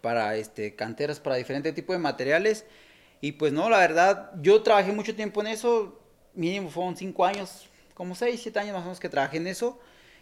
para 0.00 0.34
este, 0.36 0.74
canteras, 0.74 1.20
para 1.20 1.36
diferentes 1.36 1.74
tipos 1.74 1.94
de 1.94 2.00
materiales. 2.00 2.64
Y 3.20 3.32
pues 3.32 3.52
no, 3.52 3.68
la 3.68 3.78
verdad, 3.78 4.32
yo 4.40 4.62
trabajé 4.62 4.90
mucho 4.92 5.14
tiempo 5.14 5.42
en 5.42 5.48
eso, 5.48 6.00
mínimo 6.34 6.70
fueron 6.70 6.96
cinco 6.96 7.26
años, 7.26 7.68
como 7.94 8.14
seis, 8.14 8.40
siete 8.42 8.58
años 8.58 8.72
más 8.72 8.82
o 8.82 8.84
menos 8.86 9.00
que 9.00 9.10
trabajé 9.10 9.36
en 9.36 9.46
eso. 9.48 9.78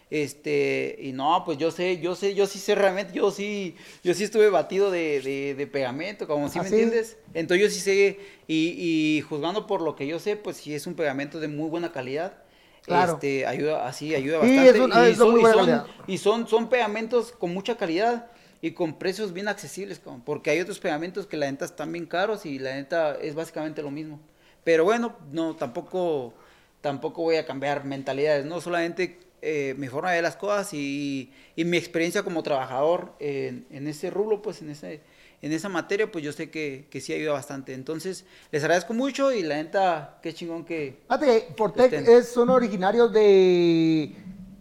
Este, 0.09 0.97
y 1.01 1.13
no, 1.13 1.43
pues 1.45 1.57
yo 1.57 1.71
sé, 1.71 1.99
yo 2.01 2.15
sé, 2.15 2.35
yo 2.35 2.47
sí 2.47 2.59
sé 2.59 2.75
realmente, 2.75 3.13
yo 3.13 3.31
sí, 3.31 3.77
yo 4.03 4.13
sí 4.13 4.25
estuve 4.25 4.49
batido 4.49 4.91
de, 4.91 5.21
de, 5.21 5.55
de 5.55 5.67
pegamento, 5.67 6.27
como 6.27 6.49
si 6.49 6.59
¿Ah, 6.59 6.63
me 6.63 6.69
sí? 6.69 6.75
entiendes. 6.75 7.17
Entonces 7.33 7.65
yo 7.65 7.71
sí 7.73 7.79
sé, 7.79 8.19
y, 8.47 8.75
y 9.17 9.21
juzgando 9.21 9.67
por 9.67 9.81
lo 9.81 9.95
que 9.95 10.05
yo 10.07 10.19
sé, 10.19 10.35
pues 10.35 10.57
sí 10.57 10.73
es 10.75 10.85
un 10.87 10.95
pegamento 10.95 11.39
de 11.39 11.47
muy 11.47 11.69
buena 11.69 11.93
calidad. 11.93 12.43
Claro. 12.89 13.13
Este, 13.13 13.45
ayuda, 13.45 13.87
así, 13.87 14.13
ayuda 14.13 14.41
Sí, 14.41 14.55
bastante. 14.57 14.69
es 14.69 14.79
un- 14.79 14.91
es 15.05 15.17
de 15.17 15.25
muy 15.25 15.41
y 15.41 15.43
son- 15.45 15.53
calidad. 15.55 15.85
y 16.07 16.17
son, 16.17 16.47
son 16.47 16.69
pegamentos 16.69 17.31
con 17.31 17.53
mucha 17.53 17.77
calidad 17.77 18.27
y 18.61 18.71
con 18.71 18.99
precios 18.99 19.31
bien 19.31 19.47
accesibles, 19.47 20.01
porque 20.25 20.49
hay 20.49 20.59
otros 20.59 20.79
pegamentos 20.79 21.25
que 21.25 21.37
la 21.37 21.49
neta 21.49 21.63
están 21.65 21.91
bien 21.93 22.05
caros 22.05 22.45
y 22.45 22.59
la 22.59 22.75
neta 22.75 23.15
es 23.21 23.33
básicamente 23.35 23.81
lo 23.81 23.91
mismo. 23.91 24.19
Pero 24.65 24.83
bueno, 24.83 25.15
no, 25.31 25.55
tampoco, 25.55 26.33
tampoco 26.81 27.21
voy 27.21 27.37
a 27.37 27.45
cambiar 27.45 27.85
mentalidades, 27.85 28.45
no 28.45 28.59
solamente 28.59 29.19
eh, 29.41 29.73
mi 29.77 29.87
forma 29.87 30.09
de 30.09 30.17
ver 30.17 30.23
las 30.23 30.35
cosas 30.35 30.73
y, 30.73 31.31
y 31.55 31.63
mi 31.63 31.77
experiencia 31.77 32.23
como 32.23 32.43
trabajador 32.43 33.13
en, 33.19 33.65
en 33.71 33.87
ese 33.87 34.09
rubro, 34.09 34.41
pues 34.41 34.61
en 34.61 34.69
ese 34.71 34.99
en 35.41 35.53
esa 35.53 35.69
materia, 35.69 36.11
pues 36.11 36.23
yo 36.23 36.31
sé 36.33 36.49
que, 36.51 36.87
que 36.91 36.99
sí 37.01 37.13
ayuda 37.13 37.33
bastante. 37.33 37.73
Entonces, 37.73 38.25
les 38.51 38.61
agradezco 38.63 38.93
mucho 38.93 39.31
y 39.31 39.41
la 39.43 39.55
neta, 39.55 40.17
qué 40.21 40.33
chingón 40.33 40.65
que... 40.65 41.01
Fíjate 41.07 41.25
que 41.47 41.53
Fortec 41.55 41.93
es, 41.93 42.29
son 42.31 42.49
originarios 42.49 43.11
de, 43.13 44.15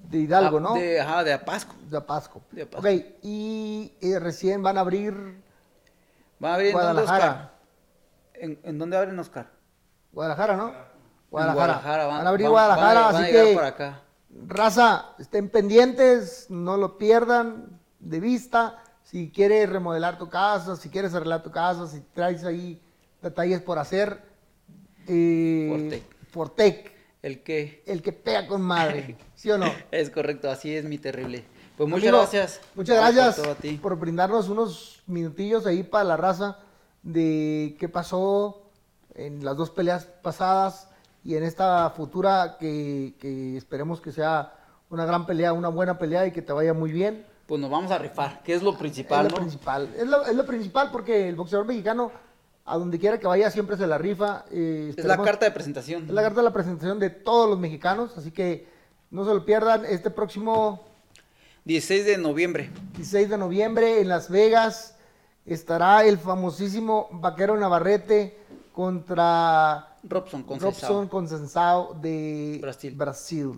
de 0.09 0.19
Hidalgo, 0.19 0.59
Ah, 0.59 0.61
¿no? 0.61 0.75
De, 0.75 1.01
ajá, 1.01 1.25
de 1.25 1.33
Apasco. 1.33 1.75
De 1.91 1.97
Apasco. 1.97 2.43
De 2.53 2.62
Apasco. 2.62 2.87
Ok, 2.88 2.95
y, 3.23 3.93
eh, 4.01 4.19
recién 4.21 4.62
van 4.62 4.79
a 4.79 4.81
abrir 4.83 5.14
¿Van 6.38 6.53
a 6.53 6.55
abrir 6.55 6.69
en 6.69 6.73
Guadalajara. 6.75 7.27
Oscar? 7.31 7.51
¿En, 8.35 8.59
en 8.62 8.79
dónde 8.79 8.97
abren, 8.97 9.19
Oscar? 9.19 9.51
Guadalajara, 10.12 10.57
¿no? 10.57 10.69
En 10.69 10.75
Guadalajara. 11.31 12.07
van, 12.07 12.17
Van, 12.19 12.27
a 12.27 12.31
abrir 12.31 12.45
van- 12.45 12.53
Guadalajara, 12.53 13.01
van 13.01 13.17
así 13.17 13.33
que 13.33 13.55
por 13.55 13.64
acá. 13.64 14.03
raza, 14.47 15.07
estén 15.19 15.49
pendientes, 15.49 16.47
no 16.49 16.77
lo 16.77 16.97
pierdan 16.99 17.81
de 17.99 18.21
vista. 18.21 18.79
Si 19.11 19.31
quieres 19.31 19.71
remodelar 19.71 20.18
tu 20.18 20.29
casa, 20.29 20.77
si 20.77 20.90
quieres 20.90 21.14
arreglar 21.14 21.42
tu 21.42 21.51
casa, 21.51 21.87
si 21.87 22.01
traes 22.12 22.44
ahí 22.44 22.79
detalles 23.23 23.62
por 23.62 23.79
hacer, 23.79 24.21
eh, 25.07 26.03
Fortec. 26.31 26.92
El 27.23 27.42
que 27.42 27.83
el 27.87 28.03
que 28.03 28.12
pega 28.12 28.47
con 28.47 28.61
madre, 28.61 29.16
¿sí 29.35 29.51
o 29.51 29.57
no? 29.57 29.73
es 29.90 30.11
correcto, 30.11 30.51
así 30.51 30.77
es 30.77 30.85
mi 30.85 30.99
terrible. 30.99 31.42
Pues 31.79 31.88
muchas 31.88 32.09
Amigo, 32.09 32.18
gracias. 32.18 32.61
Muchas 32.75 32.97
gracias 32.99 33.40
por 33.40 33.55
ti. 33.55 33.79
por 33.83 33.99
brindarnos 33.99 34.51
unos 34.51 35.03
minutillos 35.07 35.64
ahí 35.64 35.83
para 35.85 36.05
la 36.05 36.18
raza 36.18 36.59
de 37.03 37.79
qué 37.81 37.88
pasó 37.88 38.71
en 39.14 39.42
las 39.42 39.57
dos 39.57 39.71
peleas 39.71 40.05
pasadas 40.05 40.90
y 41.25 41.35
en 41.35 41.44
esta 41.44 41.88
futura 41.90 42.59
que, 42.61 43.14
que 43.18 43.57
esperemos 43.57 44.03
que 44.03 44.12
sea 44.12 44.53
una 44.90 45.07
gran 45.07 45.25
pelea, 45.25 45.55
una 45.55 45.68
buena 45.68 45.97
pelea 45.97 46.27
y 46.27 46.31
que 46.31 46.42
te 46.42 46.53
vaya 46.53 46.75
muy 46.75 46.92
bien. 46.92 47.25
Pues 47.48 47.61
nos 47.61 47.70
vamos 47.70 47.90
a 47.90 47.98
rifar, 47.98 48.42
que 48.44 48.52
es 48.54 48.62
lo 48.62 48.76
principal, 48.78 49.26
es 49.26 49.32
lo 49.32 49.38
¿no? 49.38 49.42
principal. 49.44 49.88
Es 49.96 50.06
lo, 50.06 50.24
es 50.24 50.37
lo 50.37 50.44
principal 50.46 50.90
porque 50.92 51.28
el 51.30 51.34
boxeador 51.34 51.66
mexicano, 51.66 52.12
a 52.66 52.76
donde 52.76 52.98
quiera 52.98 53.18
que 53.18 53.26
vaya, 53.26 53.50
siempre 53.50 53.76
se 53.78 53.87
la 53.87 53.96
rifa. 53.98 54.44
eh, 54.50 54.92
Es 54.96 55.04
la 55.04 55.16
carta 55.16 55.46
de 55.46 55.50
presentación. 55.52 56.04
es 56.04 56.11
la 56.11 56.20
carta 56.22 56.40
de 56.40 56.44
la 56.44 56.52
presentación 56.52 56.98
de 57.00 57.08
todos 57.11 57.48
los 57.48 57.58
mexicanos, 57.58 58.16
así 58.18 58.30
que 58.30 58.68
no 59.11 59.24
se 59.26 59.32
lo 59.32 59.44
pierdan 59.46 59.87
este 59.87 60.11
próximo 60.11 60.84
16 61.64 62.04
de 62.04 62.18
noviembre. 62.18 62.70
16 62.96 63.30
de 63.30 63.38
noviembre 63.38 64.00
en 64.02 64.08
Las 64.08 64.28
Vegas 64.28 64.96
estará 65.46 66.04
el 66.04 66.18
famosísimo 66.18 67.08
Vaquero 67.12 67.56
Navarrete 67.56 68.38
contra 68.72 69.96
Robson 70.02 70.42
con 70.42 70.61
Robson 70.61 71.08
Consensao 71.08 71.94
de 71.94 72.58
Brasil. 72.61 72.94
Brasil. 72.94 73.50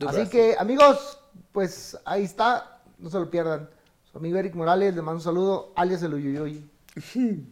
Así 0.00 0.04
Brasil. 0.04 0.28
que 0.28 0.56
amigos, 0.58 1.18
pues 1.52 1.96
ahí 2.04 2.24
está, 2.24 2.73
no 2.98 3.10
se 3.10 3.18
lo 3.18 3.30
pierdan. 3.30 3.68
Su 4.10 4.18
amigo 4.18 4.38
Eric 4.38 4.54
Morales 4.54 4.94
le 4.94 5.02
mando 5.02 5.18
un 5.18 5.24
saludo, 5.24 5.72
alias 5.76 6.02
el 6.02 6.14
Uyuyuy. 6.14 6.64